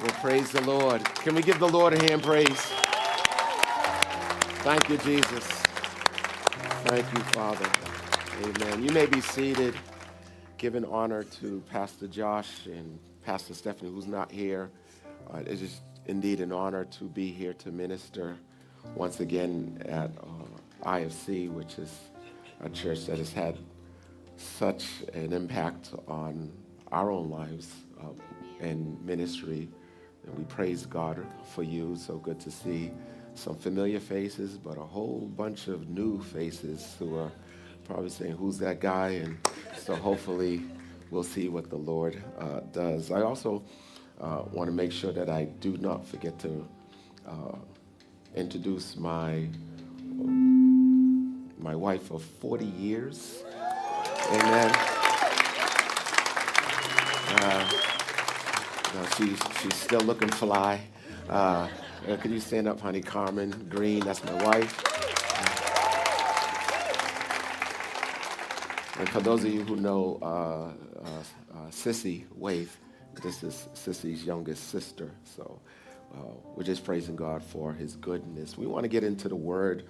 [0.00, 1.04] Well, praise the Lord.
[1.04, 2.60] Can we give the Lord a hand praise?
[4.62, 5.44] Thank you, Jesus.
[6.86, 7.66] Thank you, Father.
[8.42, 8.82] Amen.
[8.82, 9.74] You may be seated.
[10.58, 14.70] Giving honor to Pastor Josh and Pastor Stephanie, who's not here.
[15.32, 18.36] Uh, it is indeed an honor to be here to minister
[18.94, 21.92] once again at uh, IFC, which is
[22.62, 23.58] a church that has had
[24.36, 26.52] such an impact on
[26.90, 27.70] our own lives
[28.02, 28.08] uh,
[28.60, 29.68] and ministry.
[30.26, 31.96] And we praise God for you.
[31.96, 32.90] So good to see
[33.34, 37.32] some familiar faces, but a whole bunch of new faces who are
[37.84, 39.10] probably saying, Who's that guy?
[39.10, 39.38] And
[39.76, 40.62] so hopefully
[41.10, 43.10] we'll see what the Lord uh, does.
[43.10, 43.62] I also
[44.20, 46.68] uh, want to make sure that I do not forget to
[47.26, 47.56] uh,
[48.34, 49.48] introduce my
[51.58, 53.42] my wife of 40 years.
[54.30, 54.94] Amen.
[58.94, 60.80] No, she's, still looking fly.
[61.28, 61.68] Uh,
[62.08, 63.00] uh, can you stand up, honey?
[63.00, 64.78] Carmen Green, that's my wife.
[69.00, 71.08] And for those of you who know uh, uh,
[71.52, 72.76] uh Sissy Waith,
[73.20, 75.10] this is Sissy's youngest sister.
[75.24, 75.60] So
[76.14, 78.56] uh, we're just praising God for his goodness.
[78.56, 79.86] We want to get into the word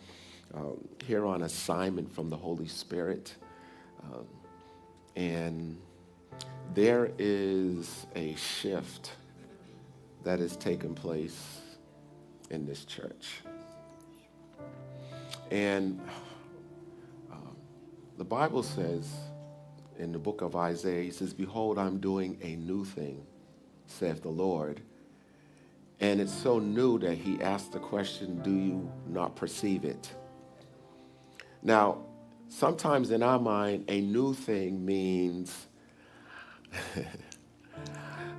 [0.54, 3.34] um, here on assignment from the Holy Spirit.
[4.02, 4.26] Um,
[5.14, 5.78] and
[6.74, 9.12] there is a shift
[10.24, 11.60] that has taken place
[12.50, 13.42] in this church.
[15.50, 16.00] And
[17.30, 17.56] um,
[18.18, 19.08] the Bible says
[19.98, 23.24] in the book of Isaiah, he says, Behold, I'm doing a new thing,
[23.86, 24.80] saith the Lord.
[26.00, 30.12] And it's so new that he asked the question, Do you not perceive it?
[31.62, 31.98] Now,
[32.48, 35.66] sometimes in our mind, a new thing means,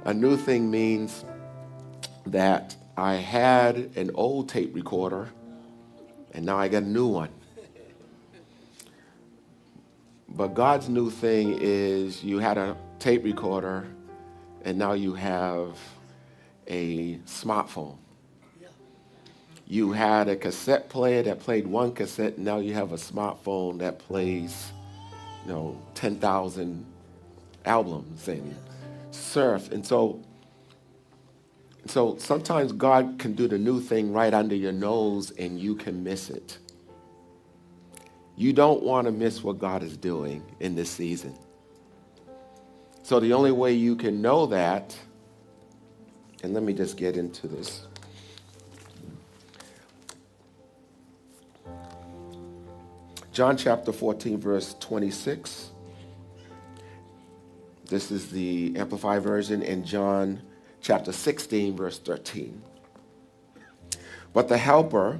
[0.05, 1.25] a new thing means
[2.25, 5.30] that I had an old tape recorder
[6.33, 7.30] and now I got a new one.
[10.28, 13.88] But God's new thing is you had a tape recorder
[14.63, 15.78] and now you have
[16.68, 17.97] a smartphone.
[19.68, 23.79] You had a cassette player that played one cassette, and now you have a smartphone
[23.79, 24.72] that plays,
[25.44, 26.85] you know, 10,000
[27.65, 28.55] albums and
[29.11, 29.71] surf.
[29.71, 30.21] And so,
[31.85, 36.03] so sometimes God can do the new thing right under your nose and you can
[36.03, 36.57] miss it.
[38.37, 41.37] You don't want to miss what God is doing in this season.
[43.03, 44.97] So the only way you can know that,
[46.43, 47.85] and let me just get into this.
[53.31, 55.71] John chapter 14, verse 26.
[57.88, 60.41] This is the Amplified Version, in John
[60.81, 62.62] chapter 16, verse 13.
[64.34, 65.19] But the Helper,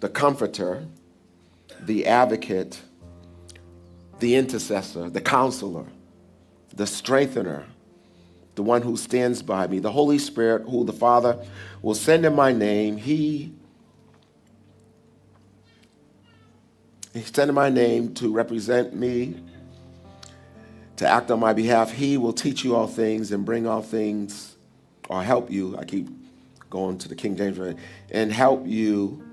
[0.00, 0.86] the Comforter,
[1.80, 2.82] the Advocate,
[4.18, 5.86] the Intercessor, the Counselor,
[6.74, 7.64] the Strengthener,
[8.54, 11.42] the one who stands by me, the Holy Spirit, who the Father
[11.80, 13.54] will send in my name, he
[17.14, 19.42] He sent in my name to represent me,
[20.98, 21.92] to act on my behalf.
[21.92, 24.56] He will teach you all things and bring all things,
[25.08, 25.76] or help you.
[25.78, 26.08] I keep
[26.70, 27.58] going to the King James,
[28.10, 29.24] and help you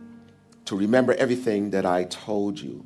[0.66, 2.86] to remember everything that I told you.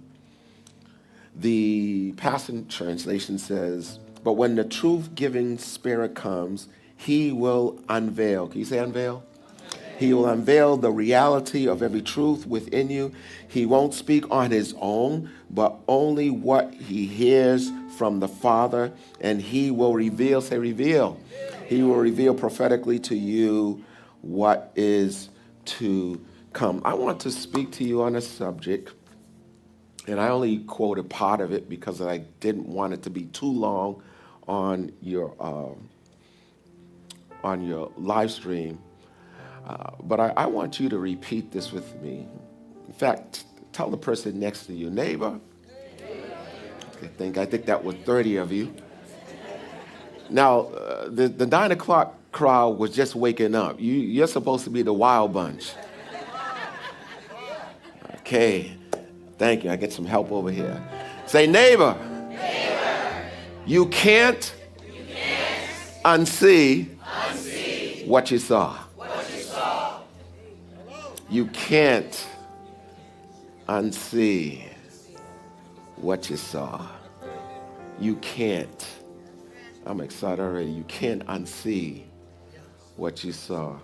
[1.36, 6.68] The Passion Translation says, But when the truth giving Spirit comes,
[6.98, 8.48] he will unveil.
[8.48, 9.24] Can you say unveil?
[10.00, 13.12] He will unveil the reality of every truth within you.
[13.50, 19.42] He won't speak on his own, but only what he hears from the Father, and
[19.42, 21.20] he will reveal, say, reveal.
[21.68, 23.84] He will reveal prophetically to you
[24.22, 25.28] what is
[25.66, 26.82] to come.
[26.86, 28.94] I want to speak to you on a subject,
[30.08, 33.52] and I only quoted part of it because I didn't want it to be too
[33.52, 34.02] long
[34.48, 35.76] on your uh,
[37.44, 38.80] on your live stream.
[39.70, 42.28] Uh, but I, I, want you to repeat this with me.
[42.88, 45.40] In fact, tell the person next to you, neighbor.
[47.04, 48.74] I think I think that was 30 of you.
[50.28, 53.80] Now, uh, the, the nine o'clock crowd was just waking up.
[53.80, 55.74] You, you're supposed to be the wild bunch.
[58.22, 58.76] Okay,
[59.38, 59.70] thank you.
[59.70, 60.82] I get some help over here.
[61.28, 61.96] Say, neighbor.
[62.30, 63.30] neighbor.
[63.68, 64.52] You, can't
[64.84, 68.76] you can't unsee, unsee what you saw.
[71.30, 72.28] You can't
[73.68, 74.64] unsee
[75.98, 76.88] what you saw.
[78.00, 78.88] You can't.
[79.86, 80.72] I'm excited already.
[80.72, 82.06] You can't unsee
[82.96, 83.78] what you saw.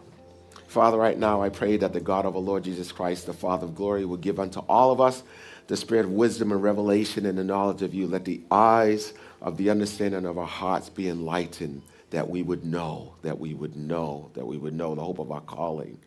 [0.68, 3.66] Father, right now I pray that the God of our Lord Jesus Christ, the Father
[3.68, 5.22] of glory, will give unto all of us
[5.68, 8.08] the spirit of wisdom and revelation and the knowledge of you.
[8.08, 13.14] Let the eyes of the understanding of our hearts be enlightened, that we would know,
[13.22, 16.00] that we would know, that we would know the hope of our calling.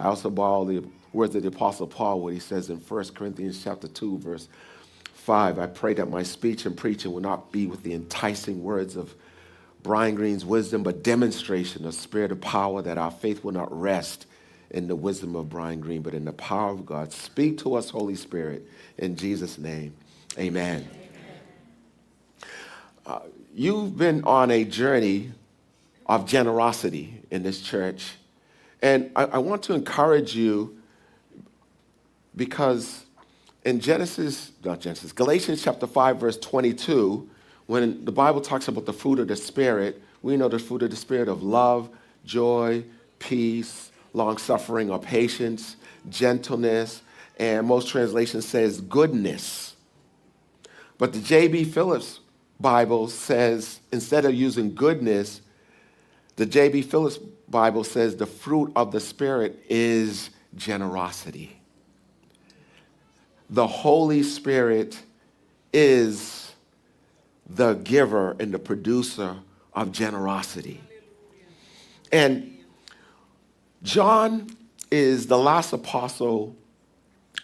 [0.00, 0.82] I also borrow the
[1.12, 4.48] words of the Apostle Paul, what he says in 1 Corinthians chapter 2, verse
[5.12, 5.58] 5.
[5.58, 9.14] I pray that my speech and preaching will not be with the enticing words of
[9.82, 14.24] Brian Green's wisdom, but demonstration of spirit of power, that our faith will not rest
[14.70, 17.12] in the wisdom of Brian Green, but in the power of God.
[17.12, 18.66] Speak to us, Holy Spirit,
[18.96, 19.94] in Jesus' name.
[20.38, 20.88] Amen.
[23.04, 23.20] Uh,
[23.54, 25.32] you've been on a journey
[26.06, 28.14] of generosity in this church.
[28.82, 30.78] And I, I want to encourage you
[32.36, 33.04] because
[33.64, 37.28] in Genesis, not Genesis, Galatians chapter 5, verse 22,
[37.66, 40.90] when the Bible talks about the fruit of the Spirit, we know the fruit of
[40.90, 41.90] the Spirit of love,
[42.24, 42.84] joy,
[43.18, 45.76] peace, long suffering or patience,
[46.08, 47.02] gentleness,
[47.38, 49.76] and most translations says goodness.
[50.98, 51.64] But the J.B.
[51.64, 52.20] Phillips
[52.60, 55.40] Bible says instead of using goodness,
[56.36, 56.82] the J.B.
[56.82, 57.18] Phillips
[57.50, 61.60] Bible says the fruit of the Spirit is generosity.
[63.50, 65.00] The Holy Spirit
[65.72, 66.52] is
[67.48, 69.36] the giver and the producer
[69.74, 70.80] of generosity.
[72.12, 72.58] And
[73.82, 74.56] John
[74.90, 76.54] is the last apostle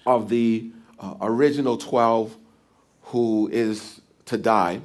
[0.05, 0.71] of the
[1.01, 2.37] uh, original 12
[3.03, 4.81] who is to die.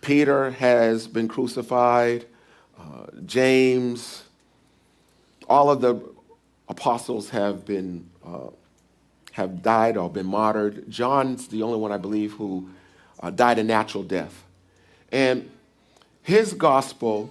[0.00, 2.26] Peter has been crucified,
[2.80, 4.24] uh, James,
[5.48, 6.00] all of the
[6.68, 8.48] apostles have been uh,
[9.32, 10.90] have died or been martyred.
[10.90, 12.68] John's the only one I believe who
[13.20, 14.44] uh, died a natural death.
[15.12, 15.50] And
[16.22, 17.30] his gospel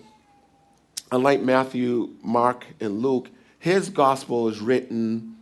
[1.11, 3.29] unlike Matthew, Mark, and Luke,
[3.59, 5.35] his gospel is written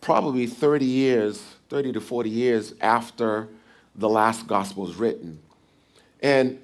[0.00, 3.48] probably 30 years, 30 to 40 years after
[3.94, 5.40] the last gospel is written.
[6.22, 6.58] And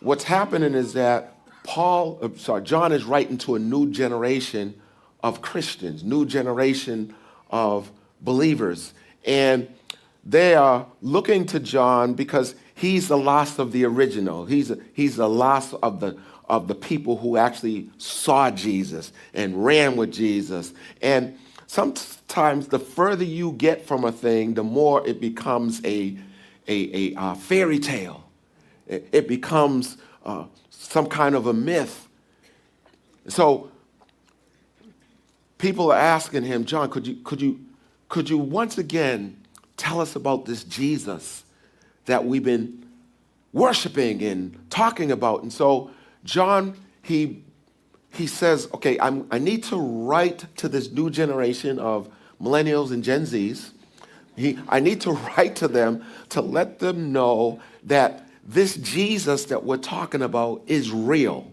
[0.00, 1.33] what's happening is that
[1.64, 4.80] Paul, uh, sorry, John is writing to a new generation
[5.22, 7.14] of Christians, new generation
[7.50, 7.90] of
[8.20, 8.92] believers.
[9.24, 9.68] And
[10.24, 14.44] they are looking to John because he's the last of the original.
[14.44, 16.18] He's, he's the last of the,
[16.48, 20.74] of the people who actually saw Jesus and ran with Jesus.
[21.00, 26.16] And sometimes the further you get from a thing, the more it becomes a,
[26.68, 28.24] a, a, a fairy tale.
[28.86, 29.96] It, it becomes
[30.26, 30.44] uh,
[30.88, 32.08] some kind of a myth.
[33.28, 33.70] So
[35.58, 37.60] people are asking him, John, could you, could you,
[38.08, 39.36] could you once again
[39.76, 41.44] tell us about this Jesus
[42.04, 42.86] that we've been
[43.52, 45.42] worshiping and talking about?
[45.42, 45.90] And so
[46.24, 47.42] John, he,
[48.12, 52.08] he says, okay, I'm, I need to write to this new generation of
[52.40, 53.70] millennials and Gen Zs.
[54.36, 59.64] He, I need to write to them to let them know that this Jesus that
[59.64, 61.50] we're talking about is real.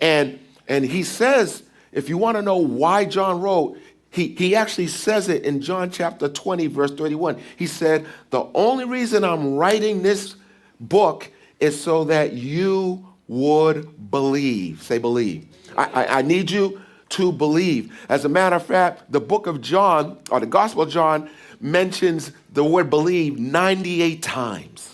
[0.00, 0.38] And,
[0.68, 1.62] and he says,
[1.92, 3.78] if you want to know why John wrote,
[4.10, 7.40] he, he actually says it in John chapter 20, verse 31.
[7.56, 10.36] He said, The only reason I'm writing this
[10.78, 11.30] book
[11.60, 14.82] is so that you would believe.
[14.82, 15.46] Say believe.
[15.78, 17.98] I, I, I, need you to believe.
[18.10, 22.32] As a matter of fact, the book of John, or the Gospel of John, mentions
[22.52, 24.91] the word believe 98 times.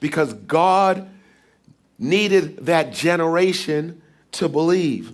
[0.00, 1.08] Because God
[1.98, 4.00] needed that generation
[4.32, 5.12] to believe.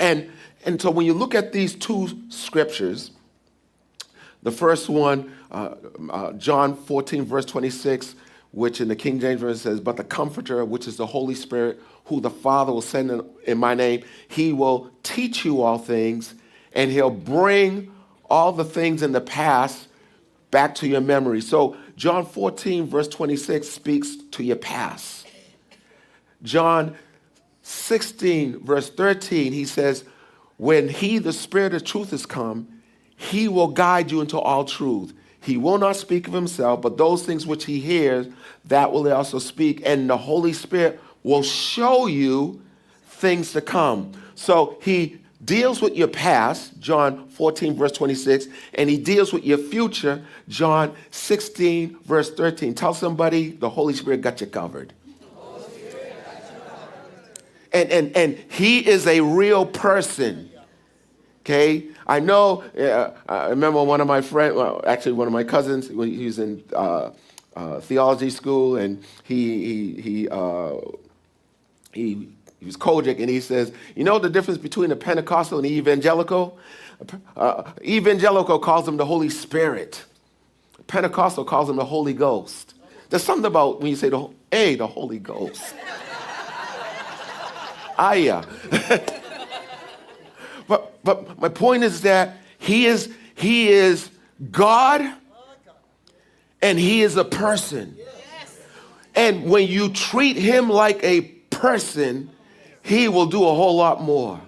[0.00, 0.30] And,
[0.64, 3.12] and so when you look at these two scriptures,
[4.42, 5.74] the first one, uh,
[6.10, 8.16] uh, John 14, verse 26,
[8.50, 11.80] which in the King James Version says, But the Comforter, which is the Holy Spirit,
[12.06, 16.34] who the Father will send in, in my name, he will teach you all things,
[16.74, 17.92] and he'll bring
[18.28, 19.88] all the things in the past
[20.50, 21.40] back to your memory.
[21.40, 25.26] So, John 14, verse 26 speaks to your past.
[26.42, 26.96] John
[27.62, 30.04] 16, verse 13, he says,
[30.56, 32.82] When he, the Spirit of truth, has come,
[33.16, 35.12] he will guide you into all truth.
[35.40, 38.26] He will not speak of himself, but those things which he hears,
[38.64, 39.82] that will he also speak.
[39.84, 42.62] And the Holy Spirit will show you
[43.06, 44.12] things to come.
[44.34, 49.58] So he deals with your past, John 14, verse 26, and he deals with your
[49.58, 52.74] future, John 16, verse 13.
[52.74, 54.92] Tell somebody the Holy Spirit got you covered.
[57.72, 60.50] And, and, and he is a real person.
[61.40, 61.88] Okay?
[62.06, 65.88] I know, uh, I remember one of my friends, well, actually, one of my cousins,
[65.88, 67.10] he was in uh,
[67.56, 70.74] uh, theology school, and he, he, he, uh,
[71.92, 72.28] he,
[72.62, 75.72] he was COGIC, and he says, You know the difference between a Pentecostal and an
[75.72, 76.56] evangelical?
[77.36, 80.04] Uh, evangelical calls him the Holy Spirit.
[80.86, 82.74] Pentecostal calls him the Holy Ghost.
[83.10, 85.74] There's something about when you say the hey, the Holy Ghost.
[87.98, 88.44] ah, yeah.
[90.68, 94.08] but but my point is that he is he is
[94.52, 95.02] God
[96.62, 97.96] and he is a person.
[99.16, 102.30] And when you treat him like a person,
[102.82, 104.40] he will do a whole lot more.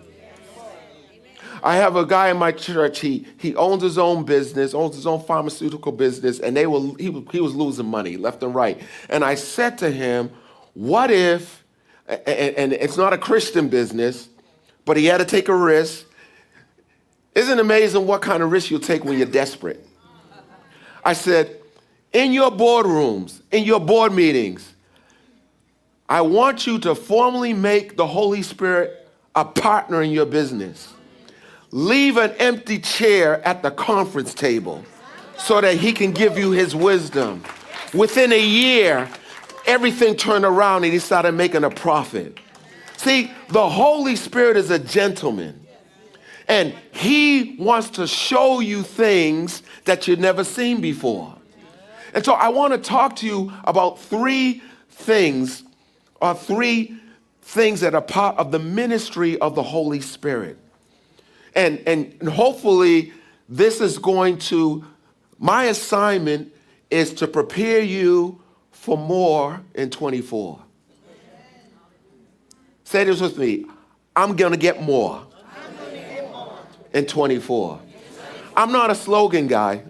[1.62, 3.00] I have a guy in my church.
[3.00, 7.10] He he owns his own business, owns his own pharmaceutical business, and they were he,
[7.32, 8.80] he was losing money left and right.
[9.08, 10.30] And I said to him,
[10.74, 11.64] "What if?"
[12.06, 14.28] And, and it's not a Christian business,
[14.84, 16.04] but he had to take a risk.
[17.34, 19.86] Isn't it amazing what kind of risk you'll take when you're desperate?
[21.02, 21.60] I said,
[22.12, 24.73] in your boardrooms, in your board meetings,
[26.08, 30.92] I want you to formally make the Holy Spirit a partner in your business.
[31.70, 34.84] Leave an empty chair at the conference table
[35.38, 37.42] so that he can give you his wisdom.
[37.92, 39.08] Within a year,
[39.66, 42.38] everything turned around and he started making a profit.
[42.96, 45.60] See, the Holy Spirit is a gentleman.
[46.46, 51.34] And he wants to show you things that you've never seen before.
[52.12, 55.64] And so I want to talk to you about three things,
[56.24, 56.96] or three
[57.42, 60.56] things that are part of the ministry of the Holy Spirit.
[61.54, 63.12] And, and, hopefully,
[63.48, 64.84] this is going to,
[65.38, 66.52] my assignment
[66.90, 68.40] is to prepare you
[68.72, 70.60] for more in 24.
[72.84, 73.66] Say this with me.
[74.16, 75.26] I'm going to get more
[76.92, 77.80] in 24.
[78.56, 79.82] I'm not a slogan guy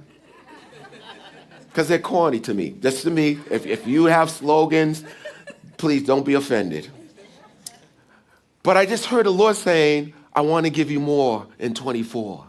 [1.68, 2.74] because they're corny to me.
[2.80, 5.04] Just to me, if, if you have slogans,
[5.76, 6.88] please don't be offended.
[8.62, 12.46] But I just heard the Lord saying, I want to give you more in 24.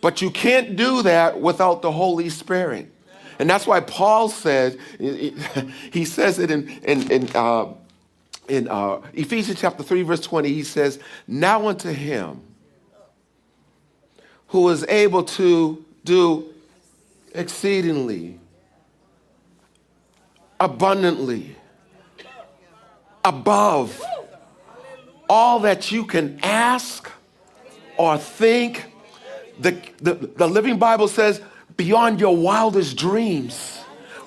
[0.00, 2.92] But you can't do that without the Holy Spirit.
[3.38, 7.72] And that's why Paul says, he says it in, in, in, uh,
[8.48, 12.42] in uh, Ephesians chapter 3, verse 20, he says, Now unto him
[14.48, 16.52] who is able to do
[17.34, 18.38] exceedingly,
[20.60, 21.56] abundantly,
[23.24, 24.02] above
[25.28, 27.10] all that you can ask
[27.96, 28.86] or think.
[29.58, 31.40] The, the, the Living Bible says,
[31.76, 33.80] beyond your wildest dreams,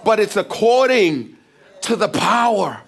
[0.03, 1.35] but it's according
[1.81, 2.81] to the power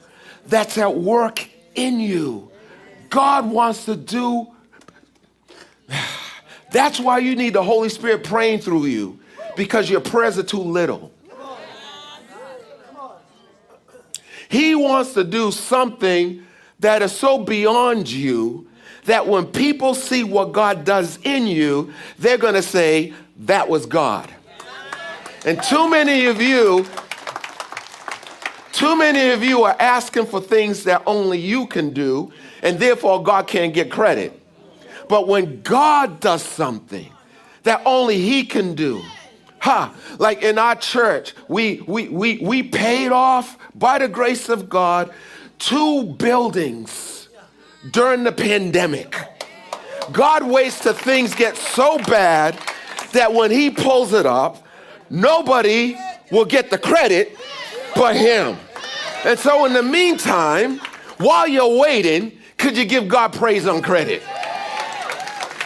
[0.48, 2.50] that's at work in you.
[3.10, 4.48] God wants to do.
[6.72, 9.20] That's why you need the Holy Spirit praying through you
[9.56, 11.12] because your prayers are too little.
[14.50, 16.44] He wants to do something
[16.80, 18.68] that is so beyond you
[19.06, 23.86] that when people see what God does in you, they're going to say, That was
[23.86, 24.32] God.
[25.46, 26.86] And too many of you,
[28.74, 33.24] too many of you are asking for things that only you can do, and therefore
[33.24, 34.40] God can't get credit.
[35.08, 37.10] But when God does something
[37.64, 39.02] that only He can do,
[39.68, 39.94] Ha!
[40.18, 45.14] Like in our church, we, we, we, we paid off by the grace of God
[45.60, 47.28] two buildings
[47.92, 49.14] during the pandemic.
[50.14, 52.58] God waits till things get so bad
[53.12, 54.66] that when he pulls it up,
[55.10, 55.98] nobody
[56.32, 57.36] will get the credit
[57.94, 58.56] but him.
[59.26, 60.80] And so in the meantime,
[61.18, 64.22] while you're waiting, could you give God praise on credit?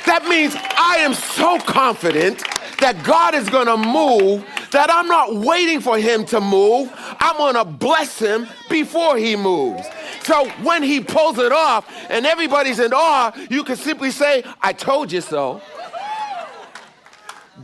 [0.07, 2.41] That means I am so confident
[2.81, 6.91] that God is going to move that I'm not waiting for him to move.
[7.19, 9.85] I'm going to bless him before he moves.
[10.23, 14.73] So when he pulls it off and everybody's in awe, you can simply say, I
[14.73, 15.61] told you so.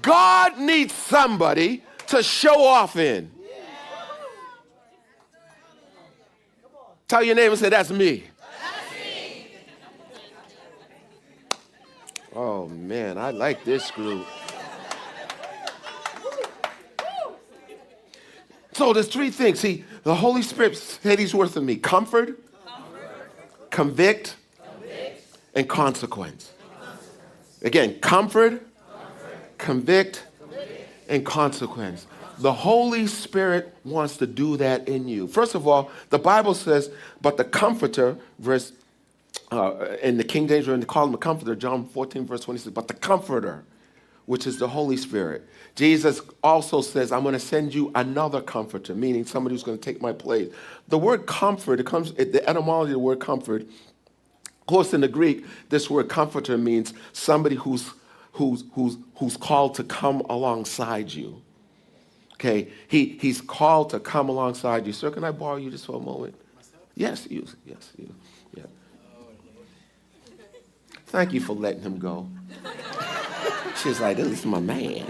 [0.01, 3.31] God needs somebody to show off in.
[7.07, 8.25] Tell your neighbor, and say, That's me.
[12.36, 14.27] Oh man, I like this group.
[18.77, 19.60] So there's three things.
[19.60, 23.72] See, the Holy Spirit said he's worth of me comfort, comfort.
[23.72, 26.51] Convict, convict, and consequence.
[27.63, 29.57] Again, comfort, comfort.
[29.57, 32.05] Convict, convict, and consequence.
[32.38, 35.25] The Holy Spirit wants to do that in you.
[35.27, 38.74] First of all, the Bible says, but the comforter, verse
[39.51, 42.75] uh, in the King James, when they call him a comforter, John 14, verse 26,
[42.75, 43.63] but the comforter,
[44.27, 45.48] which is the Holy Spirit.
[45.75, 49.84] Jesus also says, I'm going to send you another comforter, meaning somebody who's going to
[49.84, 50.53] take my place.
[50.89, 55.07] The word comfort, it comes, the etymology of the word comfort Of course, in the
[55.07, 57.89] Greek, this word comforter means somebody who's,
[58.34, 61.41] who's, who's, who's called to come alongside you.
[62.34, 64.93] Okay, he, he's called to come alongside you.
[64.93, 66.36] Sir, can I borrow you just for a moment?
[66.96, 67.48] Yes, you.
[67.65, 68.13] Yes, you.
[68.55, 68.63] Yeah.
[71.05, 72.27] Thank you for letting him go.
[73.82, 75.06] She's like, this is my man.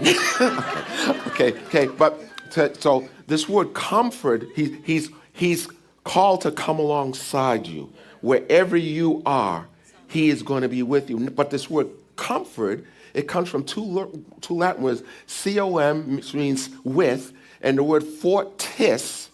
[1.28, 1.86] okay, okay.
[1.86, 2.20] But
[2.52, 5.68] to, so this word comfort, he, he's, he's
[6.04, 7.92] called to come alongside you.
[8.20, 9.68] Wherever you are,
[10.08, 11.30] he is going to be with you.
[11.30, 15.02] But this word comfort, it comes from two, two Latin words.
[15.26, 19.30] C-O-M which means with, and the word fortis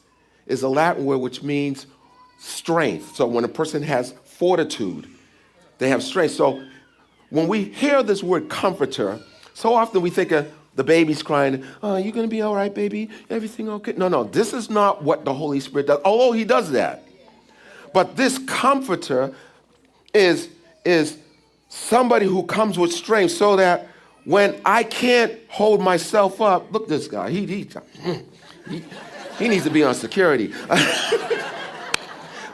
[0.47, 1.87] is a Latin word which means
[2.39, 3.17] strength.
[3.17, 5.09] So when a person has fortitude,
[5.79, 6.35] they have strength.
[6.35, 6.65] So
[7.35, 9.19] when we hear this word comforter,
[9.55, 12.73] so often we think of the baby's crying, Oh, you're going to be all right,
[12.73, 13.11] baby?
[13.29, 13.93] Everything okay?
[13.97, 17.03] No, no, this is not what the Holy Spirit does, although He does that.
[17.93, 19.35] But this comforter
[20.15, 20.49] is,
[20.85, 21.19] is
[21.69, 23.89] somebody who comes with strength so that
[24.25, 27.69] when I can't hold myself up, look this guy, he, he,
[28.69, 28.85] he,
[29.41, 30.55] he needs to be on security.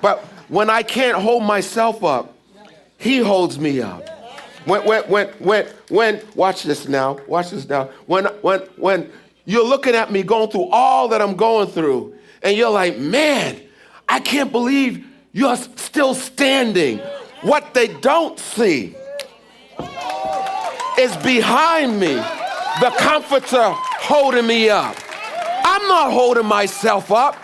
[0.01, 2.35] but when I can't hold myself up,
[2.97, 4.20] he holds me up.
[4.65, 7.85] When, when, when, when, when, watch this now, watch this now.
[8.07, 9.11] When, when, when
[9.45, 13.61] you're looking at me going through all that I'm going through, and you're like, man,
[14.09, 16.99] I can't believe you're still standing.
[17.43, 18.95] What they don't see
[20.99, 24.97] is behind me, the comforter holding me up.
[25.65, 27.37] I'm not holding myself up.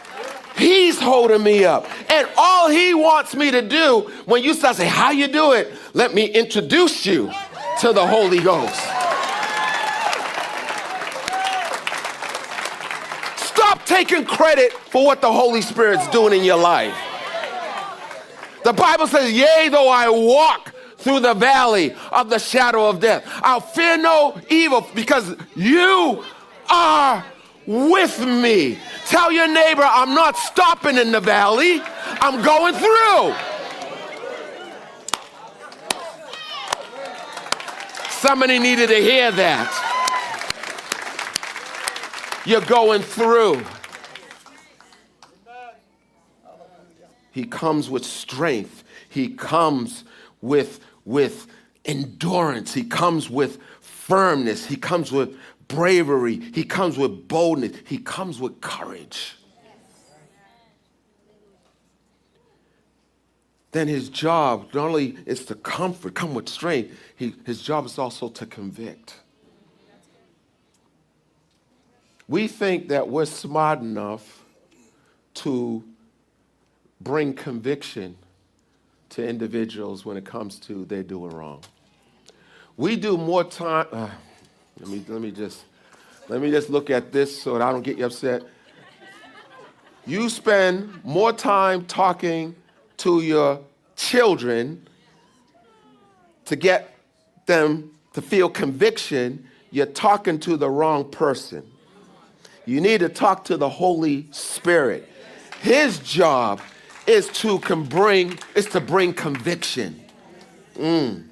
[0.57, 1.87] He's holding me up.
[2.11, 5.73] And all he wants me to do when you start saying, How you do it?
[5.93, 7.31] Let me introduce you
[7.81, 8.75] to the Holy Ghost.
[13.39, 16.97] Stop taking credit for what the Holy Spirit's doing in your life.
[18.65, 23.25] The Bible says, Yea, though I walk through the valley of the shadow of death,
[23.43, 26.25] I'll fear no evil because you
[26.71, 27.25] are
[27.67, 28.79] with me.
[29.07, 31.81] Tell your neighbor, I'm not stopping in the valley,
[32.21, 33.35] I'm going through.
[38.11, 39.83] Somebody needed to hear that.
[42.47, 43.63] You're going through.
[47.33, 48.83] He comes with strength.
[49.09, 50.05] He comes
[50.41, 51.47] with, with
[51.85, 52.73] endurance.
[52.73, 54.67] He comes with firmness.
[54.67, 55.37] He comes with
[55.69, 56.41] bravery.
[56.55, 57.77] He comes with boldness.
[57.87, 59.37] He comes with courage.
[63.73, 67.99] Then his job not only is to comfort, come with strength, he, his job is
[67.99, 69.17] also to convict.
[72.29, 74.45] We think that we're smart enough
[75.35, 75.85] to
[77.01, 78.17] bring conviction
[79.11, 81.63] to individuals when it comes to they're doing wrong.
[82.77, 83.87] We do more time.
[83.93, 84.09] Uh,
[84.81, 85.65] let me let me just
[86.29, 88.43] let me just look at this so that I don't get you upset.
[90.07, 92.55] You spend more time talking
[92.99, 93.61] to your
[93.97, 94.87] children
[96.45, 96.97] to get
[97.47, 101.63] them to feel conviction, you're talking to the wrong person.
[102.65, 105.09] You need to talk to the Holy Spirit.
[105.61, 106.61] His job
[107.07, 110.01] is to bring is to bring conviction.
[110.77, 111.25] Mm.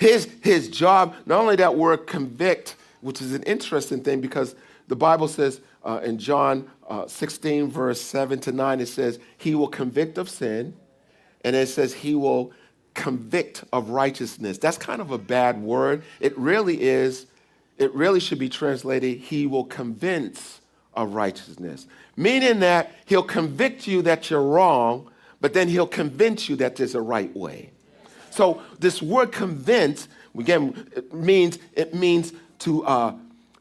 [0.00, 4.56] His, his job, not only that word convict, which is an interesting thing because
[4.88, 9.54] the Bible says uh, in John uh, 16, verse 7 to 9, it says, He
[9.54, 10.74] will convict of sin,
[11.44, 12.50] and it says, He will
[12.94, 14.56] convict of righteousness.
[14.56, 16.02] That's kind of a bad word.
[16.18, 17.26] It really is,
[17.76, 20.62] it really should be translated, He will convince
[20.94, 21.86] of righteousness,
[22.16, 25.10] meaning that He'll convict you that you're wrong,
[25.42, 27.72] but then He'll convince you that there's a right way.
[28.30, 33.14] So this word convince again it means it means to uh,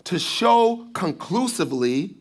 [0.06, 2.16] to show conclusively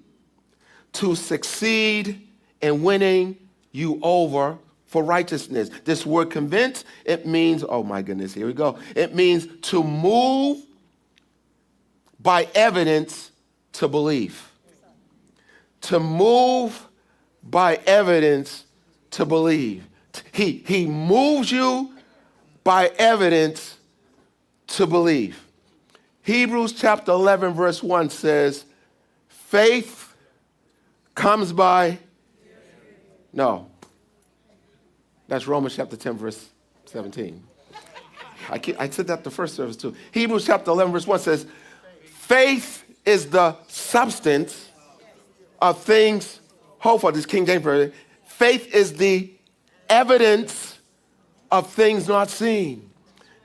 [0.95, 2.29] to succeed
[2.61, 3.37] in winning
[3.73, 5.71] you over for righteousness.
[5.85, 8.79] This word convince it means oh my goodness here we go.
[8.97, 10.65] It means to move
[12.21, 13.31] by evidence
[13.75, 14.53] to belief.
[15.83, 16.87] To move
[17.43, 18.65] by evidence
[19.13, 19.87] to believe.
[20.33, 21.95] He, he moves you
[22.69, 23.79] by evidence
[24.67, 25.43] to believe.
[26.21, 28.67] Hebrews chapter 11, verse 1 says,
[29.27, 30.15] faith
[31.15, 31.99] comes by,
[33.33, 33.71] no,
[35.29, 36.51] that's Romans chapter 10, verse
[36.85, 37.43] 17.
[38.51, 39.97] I, I said that the first service too.
[40.13, 41.47] Hebrews chapter 11, verse 1 says,
[42.05, 44.69] faith is the substance
[45.63, 46.41] of things
[46.81, 47.13] hoped for.
[47.13, 47.95] This King James Version.
[48.27, 49.33] Faith is the
[49.89, 50.68] evidence
[51.51, 52.91] of things not seen.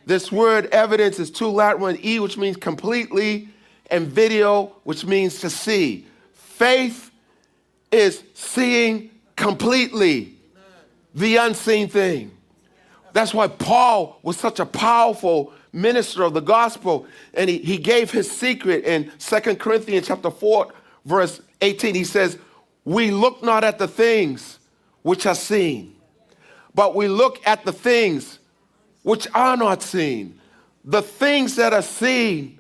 [0.06, 3.50] This word evidence is two Latin e, which means completely,
[3.90, 6.06] and video, which means to see.
[6.34, 7.12] Faith
[7.92, 10.36] is seeing completely
[11.14, 12.32] the unseen thing.
[13.14, 17.06] That's why Paul was such a powerful minister of the gospel.
[17.34, 20.74] And he, he gave his secret in Second Corinthians chapter 4,
[21.06, 21.94] verse 18.
[21.96, 22.38] He says,
[22.84, 24.60] We look not at the things
[25.04, 25.96] which are seen,
[26.76, 28.40] but we look at the things
[29.04, 30.40] which are not seen.
[30.86, 32.60] The things that are seen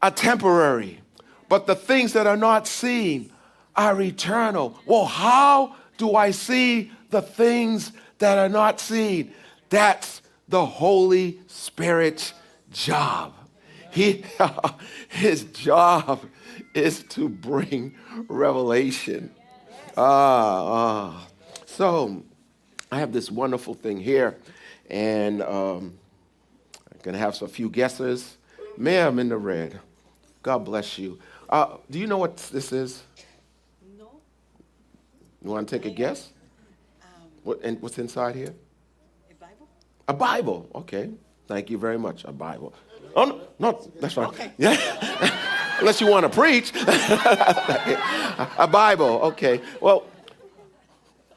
[0.00, 1.00] are temporary,
[1.48, 3.32] but the things that are not seen
[3.76, 4.78] are eternal.
[4.86, 9.32] Well, how do I see the things that are not seen?
[9.70, 12.34] That's the Holy Spirit's
[12.70, 13.34] job.
[13.90, 14.24] He,
[15.08, 16.20] his job
[16.74, 17.94] is to bring
[18.28, 19.30] revelation.
[19.96, 21.26] Ah, ah.
[21.66, 22.22] So
[22.92, 24.36] I have this wonderful thing here,
[24.90, 25.98] and um,
[26.92, 28.36] I'm going to have a few guesses.
[28.76, 29.80] Ma'am in the red,
[30.42, 31.18] God bless you.
[31.48, 33.02] Uh, do you know what this is?
[33.98, 34.10] No.
[35.42, 36.32] You want to take a guess?
[37.02, 37.08] Um,
[37.44, 38.54] What, and what's inside here?
[39.30, 39.68] a Bible?
[40.08, 40.68] A Bible.
[40.74, 41.10] Okay.
[41.48, 42.24] Thank you very much.
[42.24, 42.74] A Bible.
[43.16, 44.26] Oh, no, no that's fine.
[44.26, 44.52] Okay.
[44.58, 44.76] Yeah.
[45.80, 46.72] Unless you want to preach.
[48.58, 49.20] a Bible.
[49.32, 49.62] Okay.
[49.80, 50.04] Well,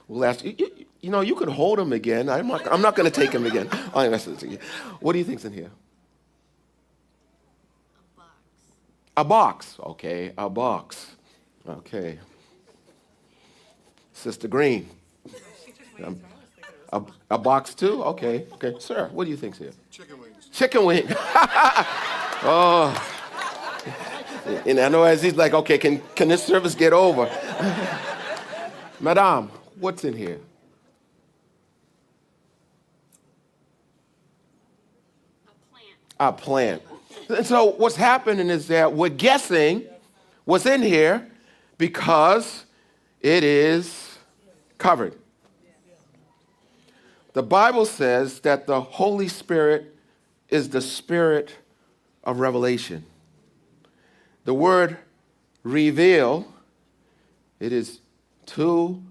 [0.09, 0.53] we'll ask you.
[1.05, 2.29] You, know, you could hold him again.
[2.29, 3.69] I'm not, I'm not going to take him again.
[3.93, 4.57] I'm it again.
[4.99, 5.69] What do you think's in here?
[8.17, 8.31] A box.
[9.15, 9.75] A box.
[9.81, 10.33] Okay.
[10.35, 11.11] A box.
[11.69, 12.17] Okay.
[14.13, 14.89] Sister Green.
[16.03, 16.19] Um,
[16.91, 18.03] a, a box too?
[18.05, 18.47] Okay.
[18.53, 18.73] Okay.
[18.79, 19.73] Sir, what do you think's here?
[19.91, 20.49] Chicken wings.
[20.51, 21.05] Chicken wing.
[22.41, 22.89] oh.
[24.65, 27.29] And I know as he's like, okay, can, can this service get over?
[28.99, 30.39] Madame, what's in here?
[36.17, 36.37] Plant.
[36.37, 36.81] plant.
[37.29, 39.85] And so what's happening is that we're guessing
[40.45, 41.27] what's in here
[41.77, 42.65] because
[43.21, 44.17] it is
[44.77, 45.15] covered.
[47.33, 49.93] The Bible says that the Holy Spirit
[50.49, 51.55] is the spirit
[52.23, 53.05] of revelation.
[54.45, 54.97] The word
[55.63, 56.47] reveal,
[57.59, 57.99] it is
[58.45, 59.03] two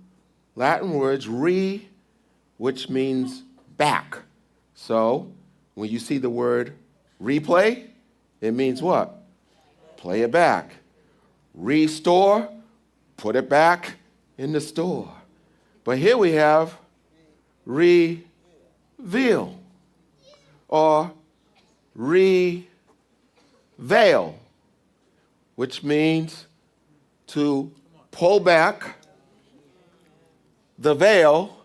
[0.56, 1.88] Latin words, re,
[2.56, 3.42] which means
[3.76, 4.18] back.
[4.74, 5.30] So
[5.74, 6.72] when you see the word
[7.24, 7.88] replay,
[8.40, 9.22] it means what?
[9.96, 10.70] Play it back.
[11.54, 12.48] Restore,
[13.16, 13.94] put it back
[14.36, 15.10] in the store.
[15.84, 16.76] But here we have
[17.64, 19.58] reveal
[20.68, 21.12] or
[21.94, 22.68] reveal,
[25.54, 26.46] which means
[27.28, 27.72] to
[28.10, 28.96] pull back
[30.78, 31.56] the veil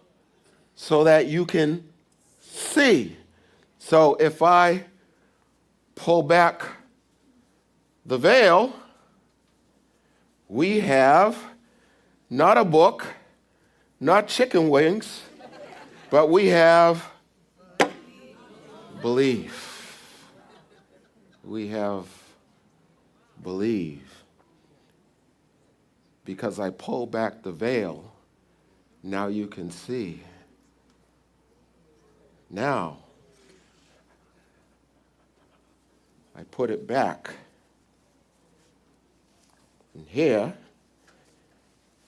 [0.76, 1.84] so that you can
[2.40, 3.18] see.
[3.80, 4.86] So if I
[6.00, 6.64] pull back
[8.06, 8.74] the veil,
[10.48, 11.38] we have
[12.30, 13.06] not a book,
[14.00, 15.24] not chicken wings,
[16.10, 17.06] but we have
[19.02, 20.26] belief.
[21.44, 22.08] We have
[23.44, 24.24] believe.
[26.24, 28.10] Because I pull back the veil,
[29.04, 30.22] now you can see.
[32.50, 33.00] Now,
[36.40, 37.32] I put it back
[39.94, 40.54] in here,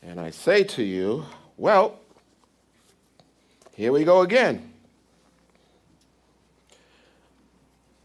[0.02, 1.26] and I say to you,
[1.58, 2.00] well,
[3.76, 4.72] here we go again.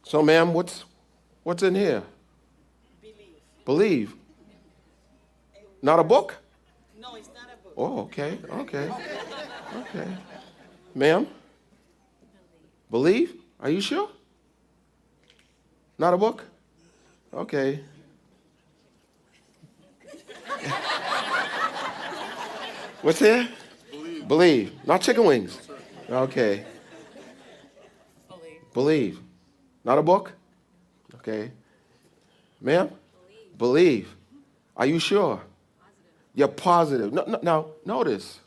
[0.03, 0.85] So, ma'am, what's,
[1.45, 2.03] what's in here?
[3.01, 3.29] Believe.
[3.65, 4.15] Believe.
[5.81, 6.35] Not a book?
[7.01, 7.75] No, it's not a book.
[7.77, 8.91] Oh, okay, okay,
[9.77, 10.09] okay.
[10.93, 11.29] Ma'am?
[12.91, 13.37] Believe?
[13.61, 14.09] Are you sure?
[15.99, 16.45] Not a book?
[17.33, 17.81] Okay.
[23.03, 23.49] What's here?
[23.91, 24.29] Believe.
[24.29, 24.73] Believe.
[24.87, 25.59] Not chicken wings.
[26.11, 26.65] Okay.
[28.29, 28.61] Believe.
[28.75, 29.21] Believe.
[29.85, 30.33] Not a book?
[31.15, 31.51] Okay.
[32.61, 32.91] Ma'am?
[33.57, 34.15] Believe.
[34.77, 35.41] Are you sure?
[36.35, 37.13] You're positive.
[37.13, 38.41] No, no, now, notice.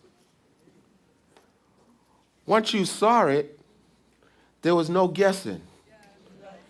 [2.45, 3.59] Once you saw it,
[4.61, 5.61] there was no guessing.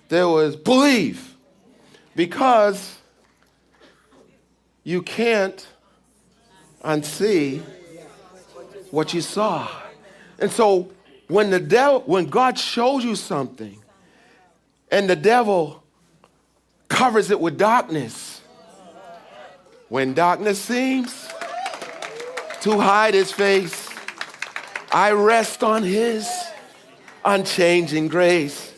[0.10, 1.36] There was believe.
[2.16, 2.98] Because
[4.84, 5.66] you can't
[6.84, 7.62] unsee
[8.92, 9.70] what you saw.
[10.40, 10.92] And so
[11.28, 13.78] when the devil, when God shows you something
[14.92, 15.84] and the devil
[16.88, 18.42] covers it with darkness,
[19.90, 21.28] when darkness seems
[22.62, 23.90] to hide his face,
[24.92, 26.28] I rest on his
[27.24, 28.69] unchanging grace.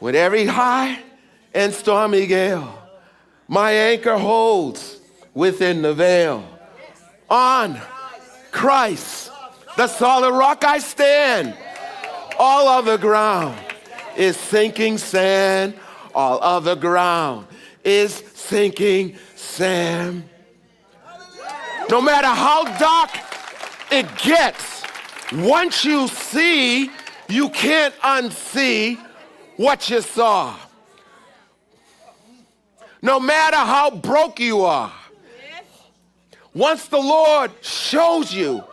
[0.00, 0.98] With every high
[1.54, 2.78] and stormy gale,
[3.48, 5.00] my anchor holds
[5.34, 6.44] within the veil.
[7.30, 7.80] On
[8.50, 9.30] Christ,
[9.76, 11.56] the solid rock I stand.
[12.38, 13.58] All other ground
[14.16, 15.74] is sinking sand.
[16.14, 17.46] All other ground
[17.82, 20.28] is sinking sand.
[21.90, 23.10] No matter how dark
[23.90, 24.82] it gets,
[25.32, 26.90] once you see,
[27.28, 28.98] you can't unsee
[29.56, 30.56] what you saw.
[33.02, 34.92] No matter how broke you are,
[36.54, 38.64] once the Lord shows you,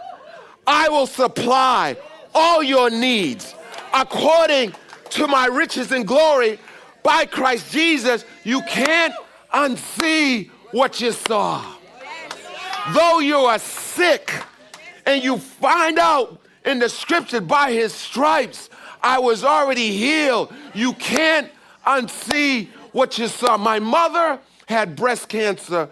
[0.66, 1.98] I will supply
[2.34, 3.56] all your needs
[3.94, 4.74] according
[5.10, 6.60] to my riches and glory
[7.04, 8.24] by Christ Jesus.
[8.44, 9.14] You can't
[9.54, 11.66] unsee what you saw.
[12.94, 14.32] Though you are sick
[15.06, 18.70] and you find out in the scripture by his stripes,
[19.04, 20.54] I was already healed.
[20.74, 21.52] You can't
[21.86, 23.58] unsee what you saw.
[23.58, 25.90] My mother had breast cancer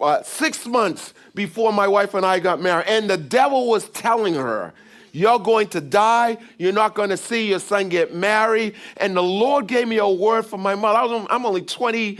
[0.00, 4.34] uh, six months before my wife and I got married, and the devil was telling
[4.34, 4.72] her,
[5.12, 6.38] You're going to die.
[6.58, 8.74] You're not going to see your son get married.
[8.98, 10.98] And the Lord gave me a word for my mother.
[10.98, 12.18] I was, I'm only 20,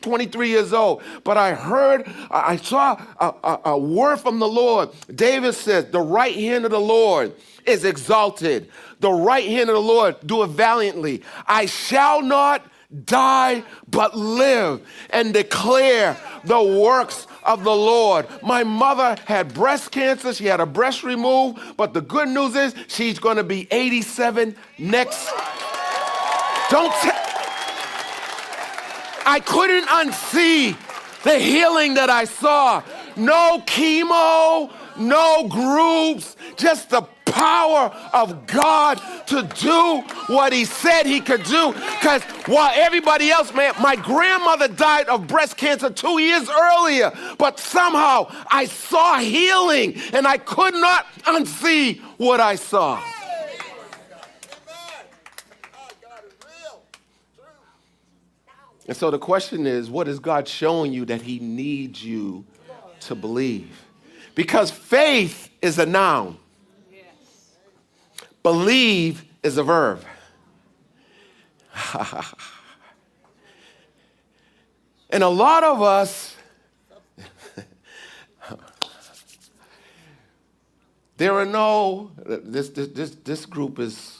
[0.00, 4.90] 23 years old, but I heard, I saw a, a, a, word from the Lord.
[5.14, 7.34] David says, The right hand of the Lord
[7.66, 8.70] is exalted.
[9.00, 11.22] The right hand of the Lord do it valiantly.
[11.46, 12.66] I shall not
[13.04, 18.26] die, but live and declare the works of the Lord.
[18.42, 20.34] My mother had breast cancer.
[20.34, 24.56] She had a breast removed, but the good news is she's going to be 87
[24.78, 25.30] next.
[26.70, 27.16] Don't tell.
[29.26, 30.76] I couldn't unsee
[31.22, 32.82] the healing that I saw.
[33.16, 41.20] No chemo, no groups, just the power of God to do what he said he
[41.20, 41.72] could do.
[41.72, 47.58] Because while everybody else, man, my grandmother died of breast cancer two years earlier, but
[47.58, 53.00] somehow I saw healing and I could not unsee what I saw.
[58.90, 62.44] And so the question is what is God showing you that He needs you
[63.02, 63.84] to believe?
[64.34, 66.36] Because faith is a noun.
[68.42, 70.02] Believe is a verb.
[75.10, 76.36] and a lot of us,
[81.16, 84.18] there are no, this, this, this, this group is,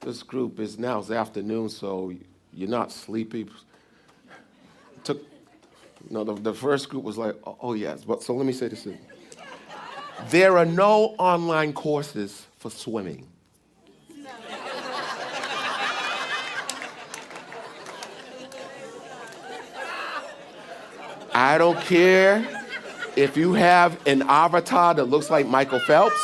[0.00, 2.12] this group is now it's afternoon, so
[2.52, 3.46] you're not sleepy.
[5.02, 5.22] Took,
[6.10, 8.68] know, the, the first group was like, oh, oh yes, but so let me say
[8.68, 8.86] this.
[10.30, 13.28] There are no online courses for swimming.
[21.34, 22.64] I don't care
[23.16, 26.18] if you have an avatar that looks like Michael Phelps.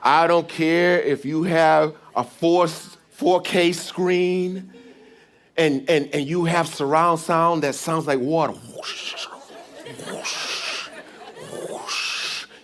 [0.00, 4.72] I don't care if you have a 4, 4K screen
[5.56, 8.54] and, and, and you have surround sound that sounds like water.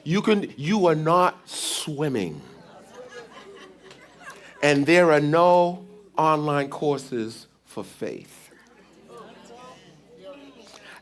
[0.04, 2.40] You, can, you are not swimming.
[4.62, 5.86] And there are no
[6.16, 8.50] online courses for faith.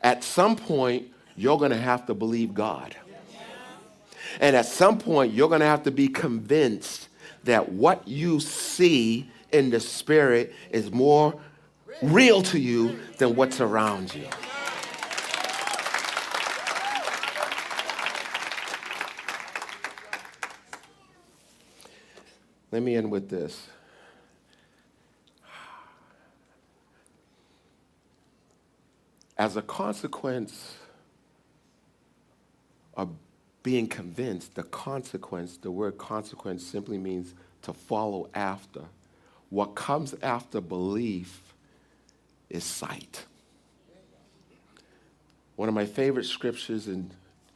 [0.03, 2.95] At some point, you're going to have to believe God.
[4.41, 7.09] And at some point, you're going to have to be convinced
[7.45, 11.41] that what you see in the spirit is more
[12.03, 14.29] real to you than what's around you.
[22.71, 23.69] Let me end with this.
[29.37, 30.77] As a consequence
[32.97, 33.11] of
[33.63, 38.83] being convinced, the consequence, the word consequence simply means to follow after.
[39.51, 41.55] What comes after belief
[42.51, 43.25] is sight.
[45.57, 47.11] One of my favorite scriptures in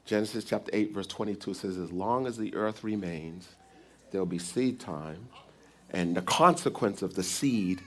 [0.05, 3.48] Genesis chapter 8, verse 22 says, As long as the earth remains,
[4.12, 5.29] there'll be seed time,
[5.90, 7.81] and the consequence of the seed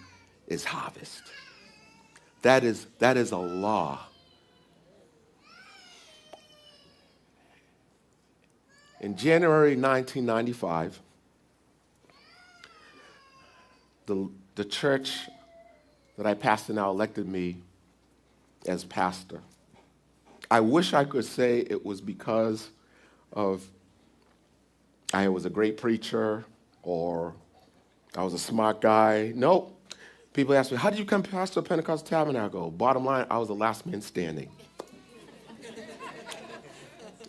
[0.47, 1.21] is harvest.
[2.41, 3.99] That is, that is a law.
[9.01, 10.99] In January 1995,
[14.05, 15.17] the, the church
[16.17, 17.57] that I pastor now elected me
[18.67, 19.41] as pastor.
[20.49, 22.69] I wish I could say it was because
[23.33, 23.67] of
[25.15, 26.43] I was a great preacher
[26.83, 27.33] or
[28.17, 29.31] I was a smart guy.
[29.33, 29.71] Nope.
[30.33, 32.69] People ask me, how did you come pastor of Pentecostal Tabernacle?
[32.69, 34.49] Bottom line, I was the last man standing.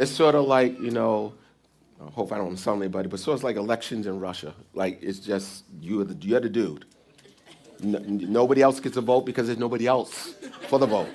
[0.00, 1.34] it's sort of like, you know,
[2.04, 4.52] I hope I don't insult anybody, but sort of like elections in Russia.
[4.74, 6.86] Like, it's just, you're the, you're the dude.
[7.84, 10.34] N- nobody else gets a vote because there's nobody else
[10.68, 11.08] for the vote.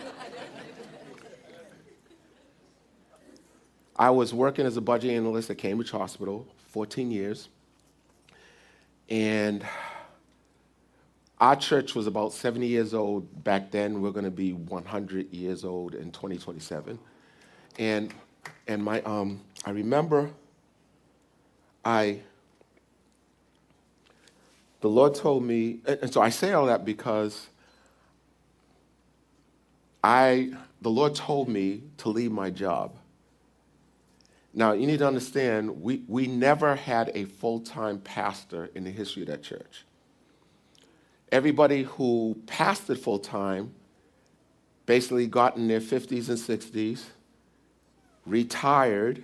[3.97, 7.49] I was working as a budget analyst at Cambridge Hospital, 14 years.
[9.09, 9.65] And
[11.39, 14.01] our church was about 70 years old back then.
[14.01, 16.97] We're going to be 100 years old in 2027.
[17.77, 18.13] And,
[18.67, 20.31] and my, um, I remember
[21.83, 22.19] I,
[24.81, 27.47] the Lord told me, and, so I say all that because
[30.03, 32.95] I, the Lord told me to leave my job.
[34.53, 38.91] Now, you need to understand, we, we never had a full time pastor in the
[38.91, 39.85] history of that church.
[41.31, 43.73] Everybody who pastored full time
[44.85, 47.03] basically got in their 50s and 60s,
[48.25, 49.23] retired,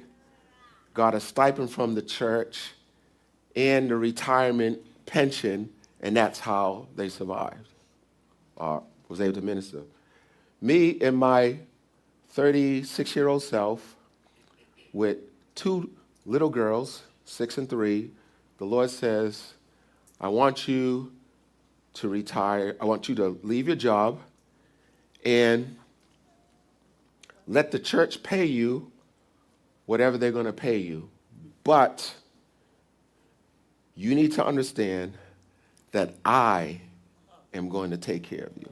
[0.94, 2.72] got a stipend from the church
[3.56, 7.68] and the retirement pension, and that's how they survived
[8.56, 9.82] or was able to minister.
[10.62, 11.58] Me and my
[12.30, 13.97] 36 year old self,
[14.94, 15.18] with
[15.56, 15.92] two
[16.26, 18.12] little girls, six and three,
[18.58, 19.54] the Lord says,
[20.20, 21.12] I want you
[21.96, 22.76] to retire.
[22.80, 24.20] I want you to leave your job
[25.26, 25.78] and
[27.48, 28.92] let the church pay you
[29.86, 31.10] whatever they're going to pay you.
[31.64, 32.14] But
[33.96, 35.18] you need to understand
[35.92, 36.82] that I
[37.54, 38.70] am going to take care of you.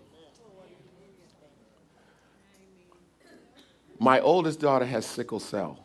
[3.97, 5.84] My oldest daughter has sickle cell.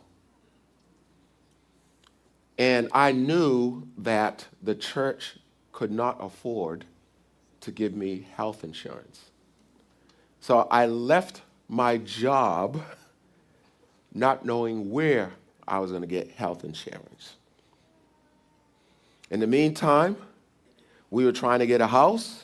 [2.61, 5.39] And I knew that the church
[5.71, 6.85] could not afford
[7.61, 9.31] to give me health insurance.
[10.41, 12.79] So I left my job
[14.13, 15.31] not knowing where
[15.67, 17.33] I was going to get health insurance.
[19.31, 20.15] In the meantime,
[21.09, 22.43] we were trying to get a house,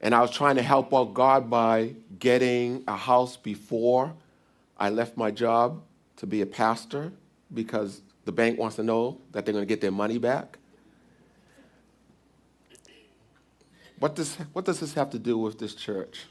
[0.00, 4.14] and I was trying to help out God by getting a house before
[4.78, 5.82] I left my job
[6.18, 7.10] to be a pastor
[7.52, 10.58] because the bank wants to know that they're going to get their money back.
[13.98, 16.26] What does, what does this have to do with this church?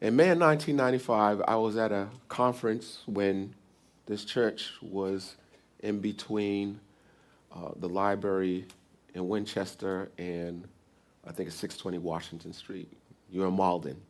[0.00, 3.54] In May of 1995, I was at a conference when
[4.06, 5.36] this church was
[5.80, 6.80] in between
[7.54, 8.66] uh, the library
[9.14, 10.66] in Winchester and
[11.26, 12.90] I think it's 620 Washington Street.
[13.30, 14.00] You're in Malden.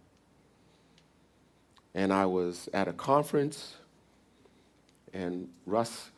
[1.94, 3.74] And I was at a conference,
[5.12, 6.10] and Russ,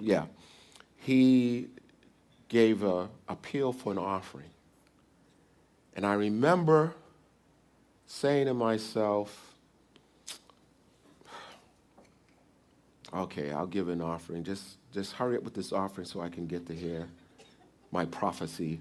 [0.00, 0.24] yeah,
[0.96, 1.68] he
[2.48, 4.50] gave a appeal for an offering.
[5.94, 6.94] And I remember
[8.06, 9.54] saying to myself,
[13.12, 14.42] okay, I'll give an offering.
[14.42, 17.06] Just, just hurry up with this offering so I can get to hear
[17.92, 18.80] my prophecy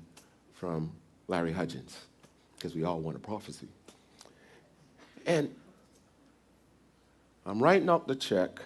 [0.53, 0.91] from
[1.27, 1.97] Larry Hudgens,
[2.55, 3.67] because we all want a prophecy.
[5.25, 5.53] And
[7.45, 8.61] I'm writing up the check.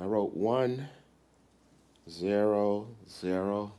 [0.00, 0.88] I wrote one,
[2.08, 3.72] zero, zero.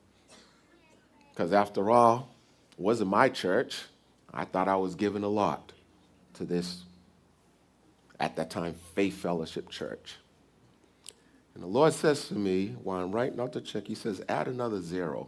[1.32, 2.30] Because after all,
[2.72, 3.84] it wasn't my church.
[4.34, 5.72] I thought I was giving a lot
[6.36, 6.84] to this,
[8.20, 10.16] at that time, Faith Fellowship Church.
[11.54, 14.48] And the Lord says to me, while I'm writing out the check, He says, add
[14.48, 15.28] another zero.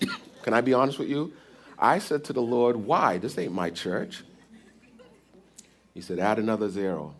[0.42, 1.32] Can I be honest with you?
[1.82, 3.18] I said to the Lord, why?
[3.18, 4.22] This ain't my church.
[5.94, 7.12] He said, add another zero.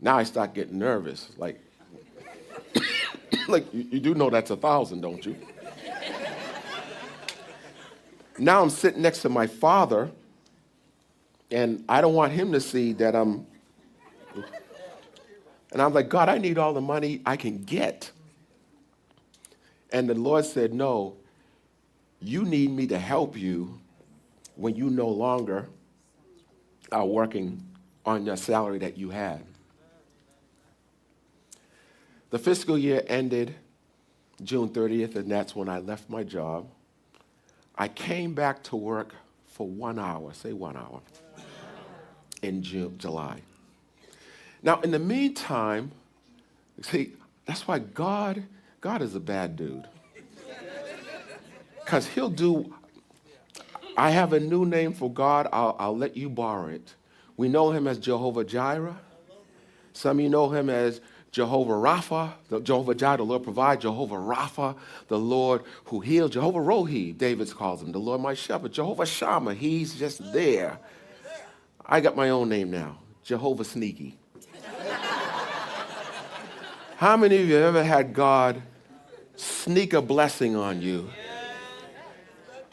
[0.00, 1.30] Now I start getting nervous.
[1.36, 1.60] Like,
[3.48, 5.34] like you, you do know that's a thousand, don't you?
[8.38, 10.08] now I'm sitting next to my father,
[11.50, 13.46] and I don't want him to see that I'm.
[15.72, 18.12] And I'm like, God, I need all the money I can get.
[19.90, 21.16] And the Lord said, No,
[22.22, 23.78] you need me to help you
[24.56, 25.68] when you no longer
[26.90, 27.62] are working
[28.04, 29.44] on your salary that you had.
[32.30, 33.54] The fiscal year ended
[34.42, 36.66] June 30th, and that's when I left my job.
[37.76, 39.14] I came back to work
[39.46, 41.00] for one hour, say one hour,
[42.42, 43.40] in June, July.
[44.62, 45.92] Now, in the meantime,
[46.80, 47.12] see,
[47.44, 48.44] that's why God,
[48.80, 49.86] God is a bad dude.
[51.92, 52.74] Because he'll do,
[53.98, 56.94] I have a new name for God, I'll, I'll let you borrow it.
[57.36, 58.98] We know him as Jehovah Jireh.
[59.92, 64.14] Some of you know him as Jehovah Rapha, the Jehovah Jireh, the Lord provide, Jehovah
[64.14, 64.74] Rapha,
[65.08, 69.52] the Lord who heals, Jehovah Rohi, David calls him, the Lord my shepherd, Jehovah Shammah,
[69.52, 70.78] he's just there.
[71.84, 74.16] I got my own name now, Jehovah Sneaky.
[76.96, 78.62] How many of you have ever had God
[79.36, 81.10] sneak a blessing on you?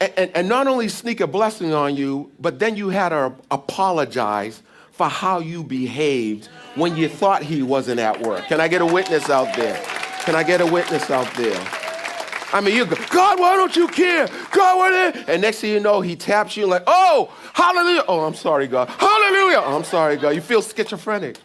[0.02, 4.62] And, and, not only sneak a blessing on you, but then you had to apologize
[4.92, 8.46] for how you behaved when you thought he wasn't at work.
[8.48, 9.76] Can I get a witness out there?
[10.24, 11.60] Can I get a witness out there?
[12.52, 14.28] I mean, you go, God, why don't you care?
[14.52, 15.30] God, what?
[15.30, 18.04] And next thing you know, he taps you like, oh, hallelujah.
[18.08, 18.90] Oh, I'm sorry, God.
[18.90, 19.62] Hallelujah.
[19.64, 20.30] Oh, I'm sorry, God.
[20.30, 21.38] You feel schizophrenic.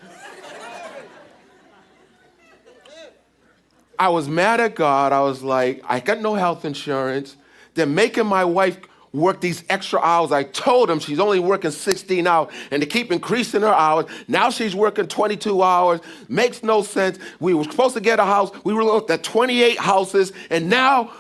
[3.98, 5.12] I was mad at God.
[5.12, 7.36] I was like, I got no health insurance.
[7.74, 8.78] They're making my wife
[9.14, 10.32] work these extra hours.
[10.32, 14.06] I told him she's only working 16 hours and to keep increasing her hours.
[14.26, 16.00] Now she's working 22 hours.
[16.28, 17.18] Makes no sense.
[17.38, 18.50] We were supposed to get a house.
[18.64, 21.12] We were looked at 28 houses and now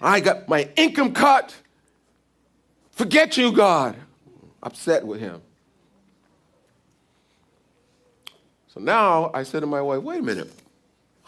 [0.00, 1.54] I got my income cut.
[2.90, 3.96] Forget you, God.
[4.62, 5.40] Upset with him.
[8.68, 10.50] So now I said to my wife, wait a minute.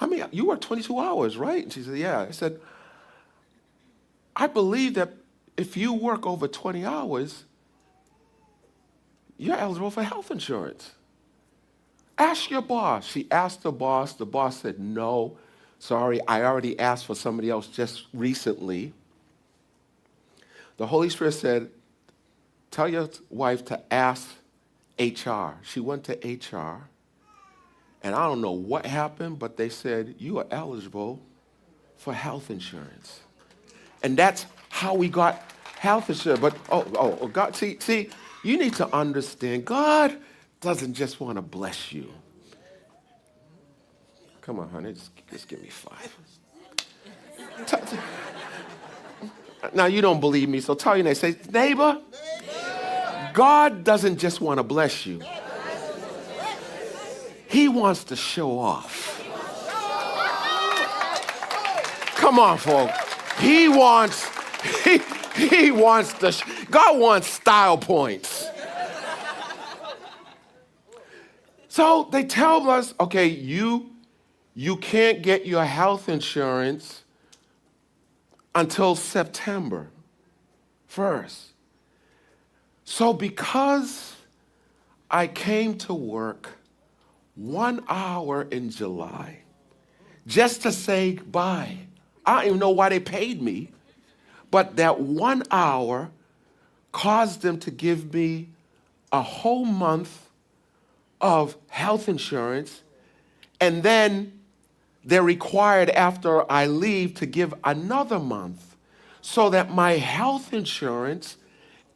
[0.00, 1.62] I mean, you work 22 hours, right?
[1.62, 2.20] And she said, yeah.
[2.20, 2.60] I said,
[4.38, 5.14] I believe that
[5.56, 7.44] if you work over 20 hours,
[9.36, 10.92] you're eligible for health insurance.
[12.16, 13.04] Ask your boss.
[13.04, 14.12] She asked the boss.
[14.14, 15.36] The boss said, no,
[15.80, 18.92] sorry, I already asked for somebody else just recently.
[20.76, 21.70] The Holy Spirit said,
[22.70, 24.28] tell your wife to ask
[25.00, 25.58] HR.
[25.62, 26.88] She went to HR,
[28.04, 31.20] and I don't know what happened, but they said, you are eligible
[31.96, 33.20] for health insurance.
[34.02, 35.42] And that's how we got
[35.78, 36.40] health insurance.
[36.40, 38.10] But oh, oh, oh, God, see, see,
[38.42, 40.16] you need to understand God
[40.60, 42.12] doesn't just want to bless you.
[44.40, 46.16] Come on, honey, just, just give me five.
[49.74, 52.00] now you don't believe me, so tell your neighbor, say, neighbor,
[53.34, 55.22] God doesn't just want to bless you.
[57.46, 59.06] He wants to show off.
[62.16, 63.07] Come on, folks.
[63.40, 64.28] He wants,
[64.84, 65.00] he,
[65.36, 68.46] he wants the, God wants style points.
[71.68, 73.90] So they tell us, okay, you,
[74.54, 77.04] you can't get your health insurance
[78.54, 79.88] until September
[80.92, 81.50] 1st.
[82.84, 84.16] So because
[85.08, 86.58] I came to work
[87.36, 89.38] one hour in July
[90.26, 91.78] just to say goodbye,
[92.28, 93.70] I don't even know why they paid me,
[94.50, 96.10] but that one hour
[96.92, 98.50] caused them to give me
[99.10, 100.28] a whole month
[101.22, 102.82] of health insurance,
[103.62, 104.40] and then
[105.06, 108.76] they're required after I leave to give another month
[109.22, 111.38] so that my health insurance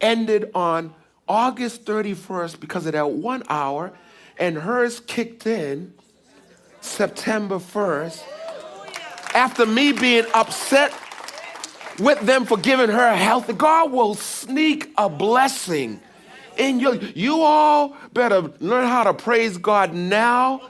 [0.01, 0.95] ended on
[1.29, 3.93] August 31st because of that one hour,
[4.39, 5.93] and hers kicked in
[6.81, 8.23] September 1st
[9.35, 10.93] after me being upset
[11.99, 16.01] with them for giving her health, God will sneak a blessing
[16.57, 20.63] in your You all better learn how to praise God now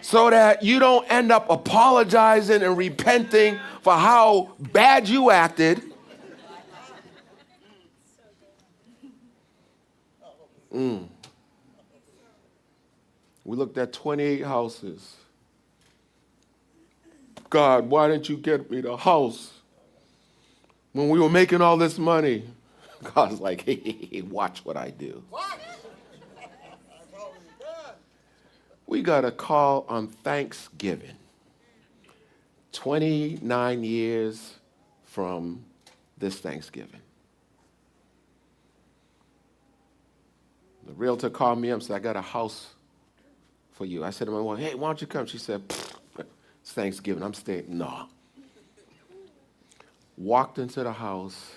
[0.00, 5.82] so that you don't end up apologizing and repenting for how bad you acted.
[10.74, 11.08] Mm.
[13.44, 15.17] We looked at 28 houses.
[17.50, 19.52] God, why didn't you get me the house
[20.92, 22.44] when we were making all this money?
[23.14, 25.22] God's like, hey, watch what I do.
[28.86, 31.16] We got a call on Thanksgiving,
[32.72, 34.54] 29 years
[35.04, 35.64] from
[36.16, 37.00] this Thanksgiving.
[40.86, 42.68] The realtor called me up and said, I got a house
[43.72, 44.04] for you.
[44.04, 45.26] I said to my wife, hey, why don't you come?
[45.26, 45.62] She said,
[46.68, 47.22] it's Thanksgiving.
[47.22, 47.64] I'm staying.
[47.66, 48.08] No.
[50.18, 51.50] Walked into the house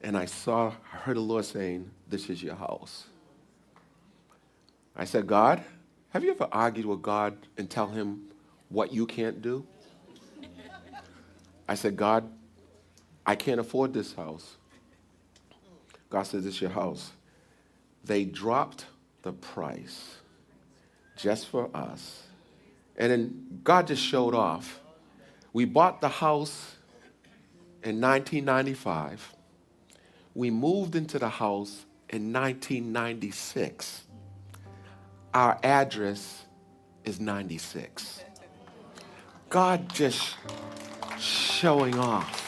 [0.00, 3.04] and I saw, I heard the Lord saying, This is your house.
[4.96, 5.62] I said, God,
[6.10, 8.22] have you ever argued with God and tell him
[8.70, 9.66] what you can't do?
[11.68, 12.26] I said, God,
[13.26, 14.56] I can't afford this house.
[16.08, 17.10] God says, It's your house.
[18.02, 18.86] They dropped
[19.20, 20.16] the price
[21.16, 22.25] just for us
[22.96, 24.80] and then God just showed off.
[25.52, 26.76] We bought the house
[27.82, 29.34] in 1995.
[30.34, 34.04] We moved into the house in 1996.
[35.34, 36.44] Our address
[37.04, 38.22] is 96.
[39.48, 40.36] God just
[41.18, 42.42] showing off.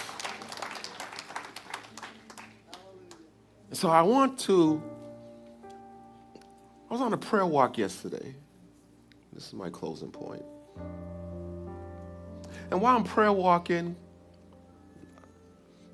[3.73, 4.83] So I want to,
[6.91, 8.35] I was on a prayer walk yesterday.
[9.39, 10.45] This is my closing point.
[12.73, 13.95] And while I'm prayer walking,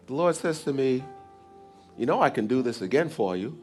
[0.06, 1.04] the Lord says to me,
[1.98, 3.58] You know, I can do this again for you.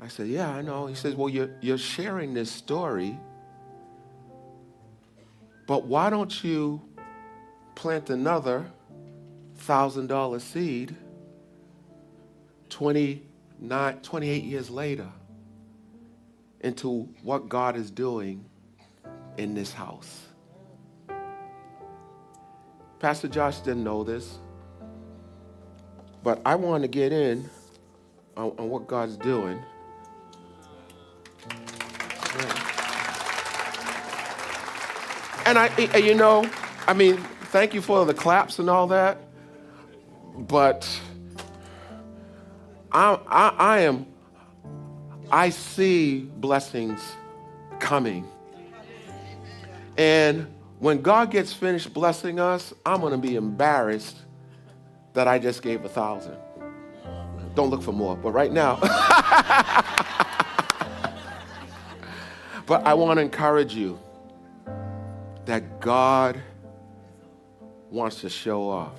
[0.00, 0.86] I said, Yeah, I know.
[0.86, 3.20] He says, Well, you're, you're sharing this story,
[5.66, 6.80] but why don't you
[7.74, 8.72] plant another
[9.58, 10.96] $1,000 seed
[12.70, 15.08] 29, 28 years later
[16.60, 18.44] into what God is doing
[19.36, 20.22] in this house?
[22.98, 24.38] Pastor Josh didn't know this,
[26.24, 27.48] but I want to get in
[28.36, 29.62] on, on what God's doing.
[35.46, 36.48] And I, you know,
[36.86, 39.18] I mean, thank you for the claps and all that,
[40.36, 40.86] but
[42.92, 44.06] I, I, I am,
[45.30, 47.00] I see blessings
[47.80, 48.26] coming.
[49.96, 50.46] And
[50.78, 54.16] when God gets finished blessing us, I'm going to be embarrassed
[55.12, 56.36] that I just gave a thousand.
[57.54, 58.76] Don't look for more, but right now.
[62.66, 63.98] but I want to encourage you
[65.44, 66.40] that God
[67.90, 68.94] wants to show off.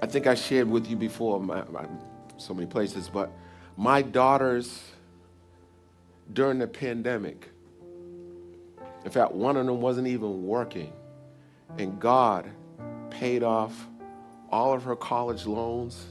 [0.00, 1.86] I think I shared with you before, my, my,
[2.36, 3.32] so many places, but
[3.76, 4.91] my daughters
[6.32, 7.48] during the pandemic,
[9.04, 10.92] in fact, one of them wasn't even working.
[11.78, 12.50] And God
[13.10, 13.88] paid off
[14.50, 16.06] all of her college loans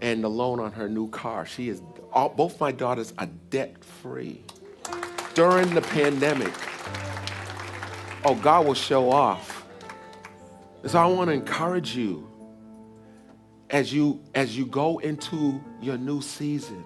[0.00, 1.44] and the loan on her new car.
[1.44, 1.82] She is,
[2.12, 4.44] all, both my daughters are debt free
[5.34, 6.52] during the pandemic.
[8.24, 9.66] Oh, God will show off.
[10.86, 12.28] So I want to encourage you
[13.70, 16.84] as you as you go into your new season.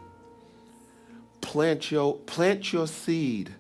[1.53, 3.55] Plant your plant your seed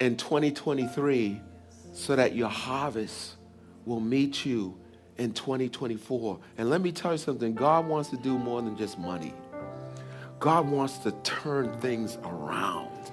[0.00, 1.40] in 2023
[1.94, 3.36] so that your harvest
[3.86, 4.76] will meet you
[5.16, 6.38] in 2024.
[6.58, 9.32] And let me tell you something God wants to do more than just money,
[10.40, 13.12] God wants to turn things around.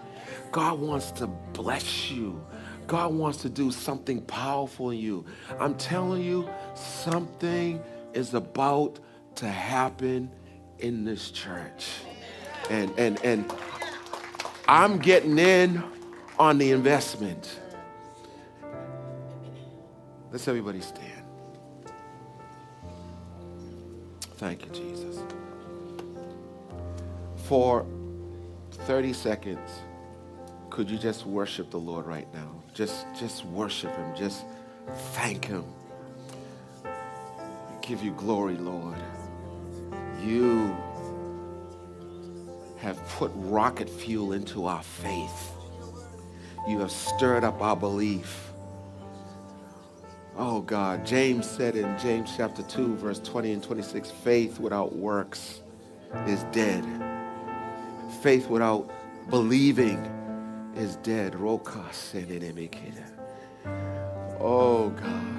[0.51, 2.45] God wants to bless you.
[2.87, 5.23] God wants to do something powerful in you.
[5.61, 7.81] I'm telling you, something
[8.13, 8.99] is about
[9.35, 10.29] to happen
[10.79, 11.87] in this church.
[12.69, 13.51] And and and
[14.67, 15.83] I'm getting in
[16.37, 17.59] on the investment.
[20.31, 21.23] Let's everybody stand.
[24.37, 25.19] Thank you, Jesus.
[27.45, 27.85] For
[28.85, 29.69] 30 seconds,
[30.69, 32.63] could you just worship the Lord right now?
[32.73, 34.15] Just, just worship Him.
[34.15, 34.45] Just
[35.13, 35.65] thank Him.
[37.81, 38.95] Give you glory, Lord.
[40.23, 40.77] You
[42.79, 45.51] have put rocket fuel into our faith.
[46.67, 48.51] You have stirred up our belief.
[50.37, 55.61] Oh God, James said in James chapter 2, verse 20 and 26, faith without works
[56.27, 56.85] is dead.
[58.21, 58.89] Faith without
[59.29, 59.97] believing
[60.75, 61.35] is dead.
[64.39, 65.38] Oh God.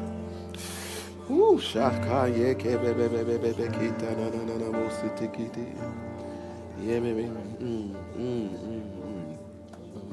[7.61, 9.37] Mm, mm, mm,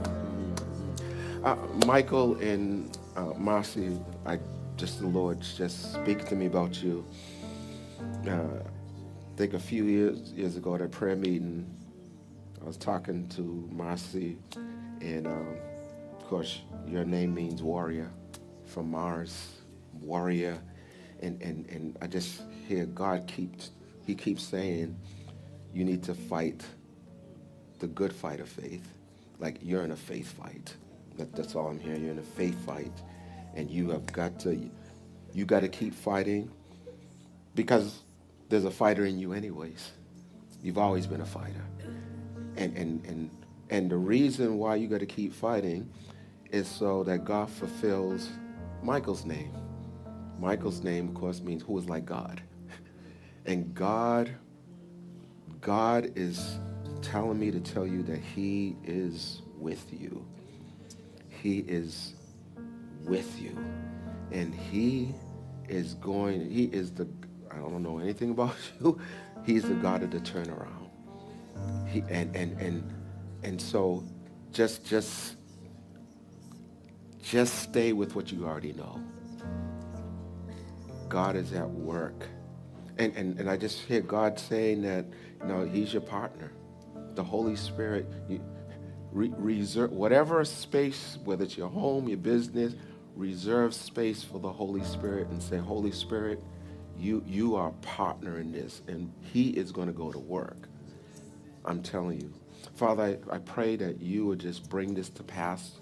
[0.05, 1.45] mm.
[1.45, 4.39] Uh, Michael and uh, Marcy, I
[4.77, 7.05] just the Lord just speak to me about you.
[8.29, 11.67] Uh, I think a few years years ago at a prayer meeting,
[12.61, 14.37] I was talking to Marcy,
[15.01, 15.57] and um,
[16.19, 18.11] of course your name means warrior,
[18.67, 19.55] from Mars,
[20.01, 20.61] warrior
[21.21, 23.71] and, and, and I just hear God keeps,
[24.07, 24.97] he keeps saying,
[25.73, 26.65] you need to fight
[27.79, 28.87] the good fight of faith.
[29.39, 30.75] Like you're in a faith fight.
[31.17, 32.03] That, that's all I'm hearing.
[32.03, 32.93] You're in a faith fight.
[33.55, 34.71] And you have got to,
[35.33, 36.51] you got to keep fighting
[37.55, 38.03] because
[38.49, 39.93] there's a fighter in you anyways.
[40.63, 41.65] You've always been a fighter.
[42.57, 43.31] And, and, and,
[43.71, 45.89] and the reason why you got to keep fighting
[46.51, 48.29] is so that God fulfills
[48.83, 49.53] Michael's name.
[50.39, 52.41] Michael's name, of course, means who is like God.
[53.45, 54.31] And God,
[55.61, 56.59] God is
[57.03, 60.25] telling me to tell you that he is with you.
[61.29, 62.15] He is
[63.05, 63.57] with you.
[64.31, 65.15] And he
[65.69, 67.09] is going, he is the,
[67.51, 68.99] I don't know anything about you.
[69.45, 70.91] He's the God of the turnaround.
[71.89, 72.95] He, and, and, and,
[73.43, 74.05] and so
[74.53, 75.37] just, just,
[77.23, 79.01] just stay with what you already know.
[81.09, 82.27] God is at work.
[82.99, 85.07] And, and, and I just hear God saying that,
[85.41, 86.53] you know, he's your partner.
[87.15, 88.41] The Holy Spirit, you,
[89.13, 92.75] re, reserve, whatever space, whether it's your home, your business,
[93.17, 96.43] reserve space for the Holy Spirit and say, Holy Spirit,
[96.99, 100.69] you, you are a partner in this, and he is going to go to work.
[101.65, 102.33] I'm telling you.
[102.75, 105.73] Father, I, I pray that you would just bring this to pass.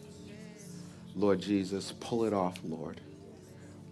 [1.15, 3.01] Lord Jesus, pull it off, Lord.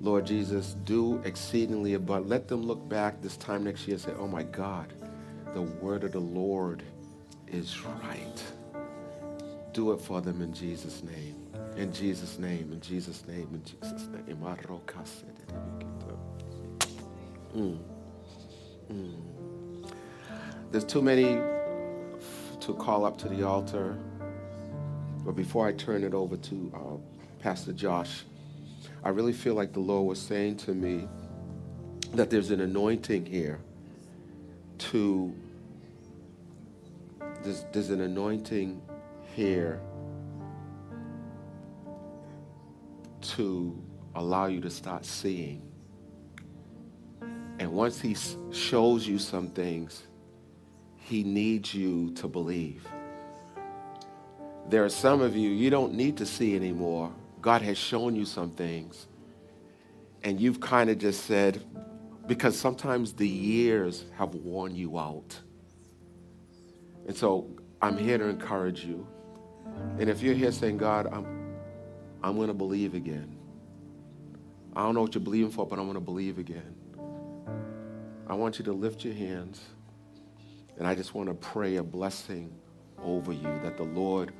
[0.00, 2.28] Lord Jesus, do exceedingly abundant.
[2.28, 4.92] Let them look back this time next year and say, oh my God,
[5.54, 6.82] the word of the Lord
[7.46, 8.42] is right.
[9.72, 11.36] Do it for them in Jesus' name.
[11.76, 14.24] In Jesus' name, in Jesus' name, in Jesus' name.
[17.56, 17.78] Mm.
[18.92, 19.90] Mm.
[20.70, 21.40] There's too many
[22.60, 23.96] to call up to the altar.
[25.24, 28.24] But before I turn it over to uh, Pastor Josh,
[29.04, 31.06] I really feel like the Lord was saying to me
[32.14, 33.60] that there's an anointing here
[34.78, 35.34] to,
[37.42, 38.80] there's, there's an anointing
[39.36, 39.78] here
[43.20, 43.78] to
[44.14, 45.70] allow you to start seeing.
[47.58, 48.16] And once he
[48.52, 50.02] shows you some things,
[50.96, 52.86] he needs you to believe.
[54.70, 57.12] There are some of you, you don't need to see anymore.
[57.44, 59.06] God has shown you some things.
[60.22, 61.62] And you've kind of just said,
[62.26, 65.38] because sometimes the years have worn you out.
[67.06, 67.50] And so
[67.82, 69.06] I'm here to encourage you.
[69.98, 71.54] And if you're here saying, God, I'm,
[72.22, 73.36] I'm going to believe again.
[74.74, 76.74] I don't know what you're believing for, but I'm going to believe again.
[78.26, 79.60] I want you to lift your hands.
[80.78, 82.54] And I just want to pray a blessing
[83.02, 84.32] over you that the Lord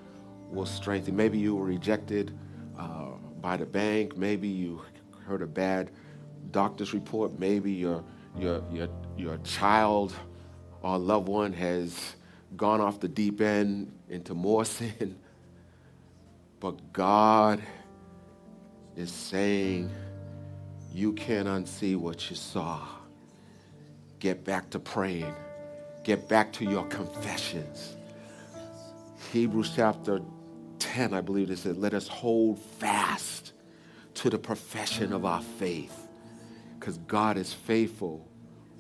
[0.51, 1.15] will strengthen.
[1.15, 2.39] Maybe you were rejected
[2.79, 3.11] uh,
[3.41, 4.17] by the bank.
[4.17, 4.83] Maybe you
[5.27, 5.91] heard a bad
[6.51, 7.39] doctor's report.
[7.39, 8.05] Maybe your,
[8.39, 10.15] your, your, your child
[10.83, 12.17] or loved one has
[12.57, 15.19] gone off the deep end into more sin.
[16.61, 17.63] But God
[18.97, 19.91] is saying,
[20.93, 22.87] you can't unsee what you saw.
[24.21, 25.35] Get back to praying.
[26.05, 27.97] Get back to your confessions.
[29.33, 30.21] Hebrews chapter
[30.93, 33.53] 10, I believe it said, let us hold fast
[34.15, 36.09] to the profession of our faith.
[36.79, 38.29] Because God is faithful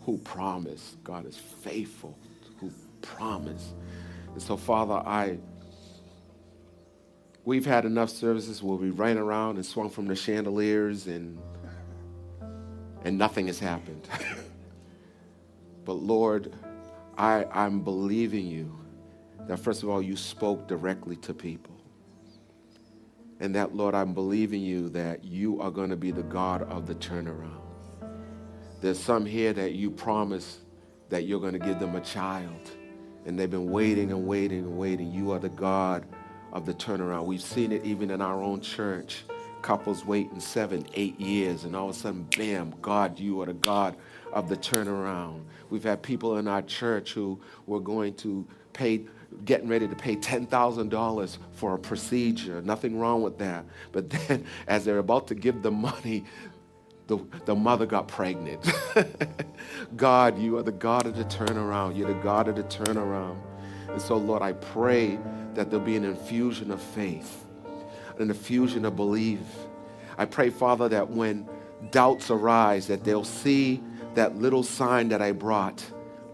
[0.04, 1.02] who promised.
[1.02, 2.18] God is faithful
[2.60, 2.70] who
[3.02, 3.74] promised.
[4.32, 5.38] And so, Father, I
[7.46, 11.38] We've had enough services where we ran around and swung from the chandeliers and
[13.04, 14.08] and nothing has happened.
[15.84, 16.54] but Lord,
[17.18, 18.74] I, I'm believing you
[19.46, 21.73] that first of all you spoke directly to people.
[23.44, 26.86] And that, Lord, I'm believing you that you are going to be the God of
[26.86, 27.60] the turnaround.
[28.80, 30.60] There's some here that you promised
[31.10, 32.70] that you're going to give them a child.
[33.26, 35.12] And they've been waiting and waiting and waiting.
[35.12, 36.06] You are the God
[36.54, 37.26] of the turnaround.
[37.26, 39.24] We've seen it even in our own church.
[39.60, 43.52] Couples waiting seven, eight years, and all of a sudden, bam, God, you are the
[43.52, 43.94] God
[44.32, 45.42] of the turnaround.
[45.68, 49.04] We've had people in our church who were going to pay,
[49.44, 52.62] getting ready to pay $10,000 for a procedure.
[52.62, 53.64] Nothing wrong with that.
[53.92, 56.24] But then, as they're about to give the money,
[57.06, 58.66] the, the mother got pregnant.
[59.96, 61.96] God, you are the God of the turnaround.
[61.96, 63.38] You're the God of the turnaround.
[63.88, 65.18] And so, Lord, I pray
[65.54, 67.44] that there'll be an infusion of faith,
[68.18, 69.40] an infusion of belief.
[70.16, 71.48] I pray, Father, that when
[71.90, 73.82] doubts arise, that they'll see
[74.14, 75.84] that little sign that I brought.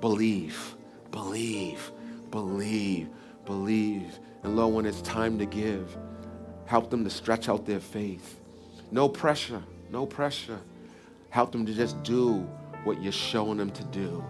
[0.00, 0.76] Believe,
[1.10, 1.92] believe,
[2.30, 3.08] believe,
[3.44, 4.18] believe.
[4.42, 5.96] And Lord, when it's time to give,
[6.66, 8.40] help them to stretch out their faith.
[8.90, 10.58] No pressure, no pressure.
[11.30, 12.38] Help them to just do
[12.84, 14.24] what you're showing them to do.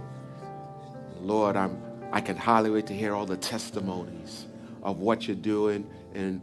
[1.20, 1.80] Lord, I'm,
[2.12, 4.46] I can hardly wait to hear all the testimonies
[4.82, 6.40] of what you're doing in,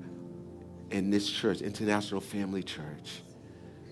[0.92, 3.22] in this church, International Family Church.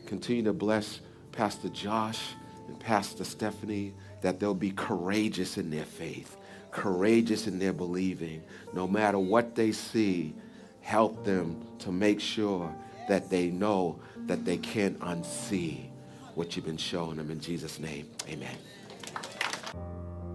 [0.05, 1.01] Continue to bless
[1.31, 2.21] Pastor Josh
[2.67, 6.37] and Pastor Stephanie, that they'll be courageous in their faith,
[6.75, 8.43] courageous in their believing.
[8.73, 10.35] No matter what they see,
[10.81, 12.73] help them to make sure
[13.07, 15.85] that they know that they can't unsee
[16.35, 18.09] what you've been showing them in Jesus' name.
[18.27, 18.57] Amen.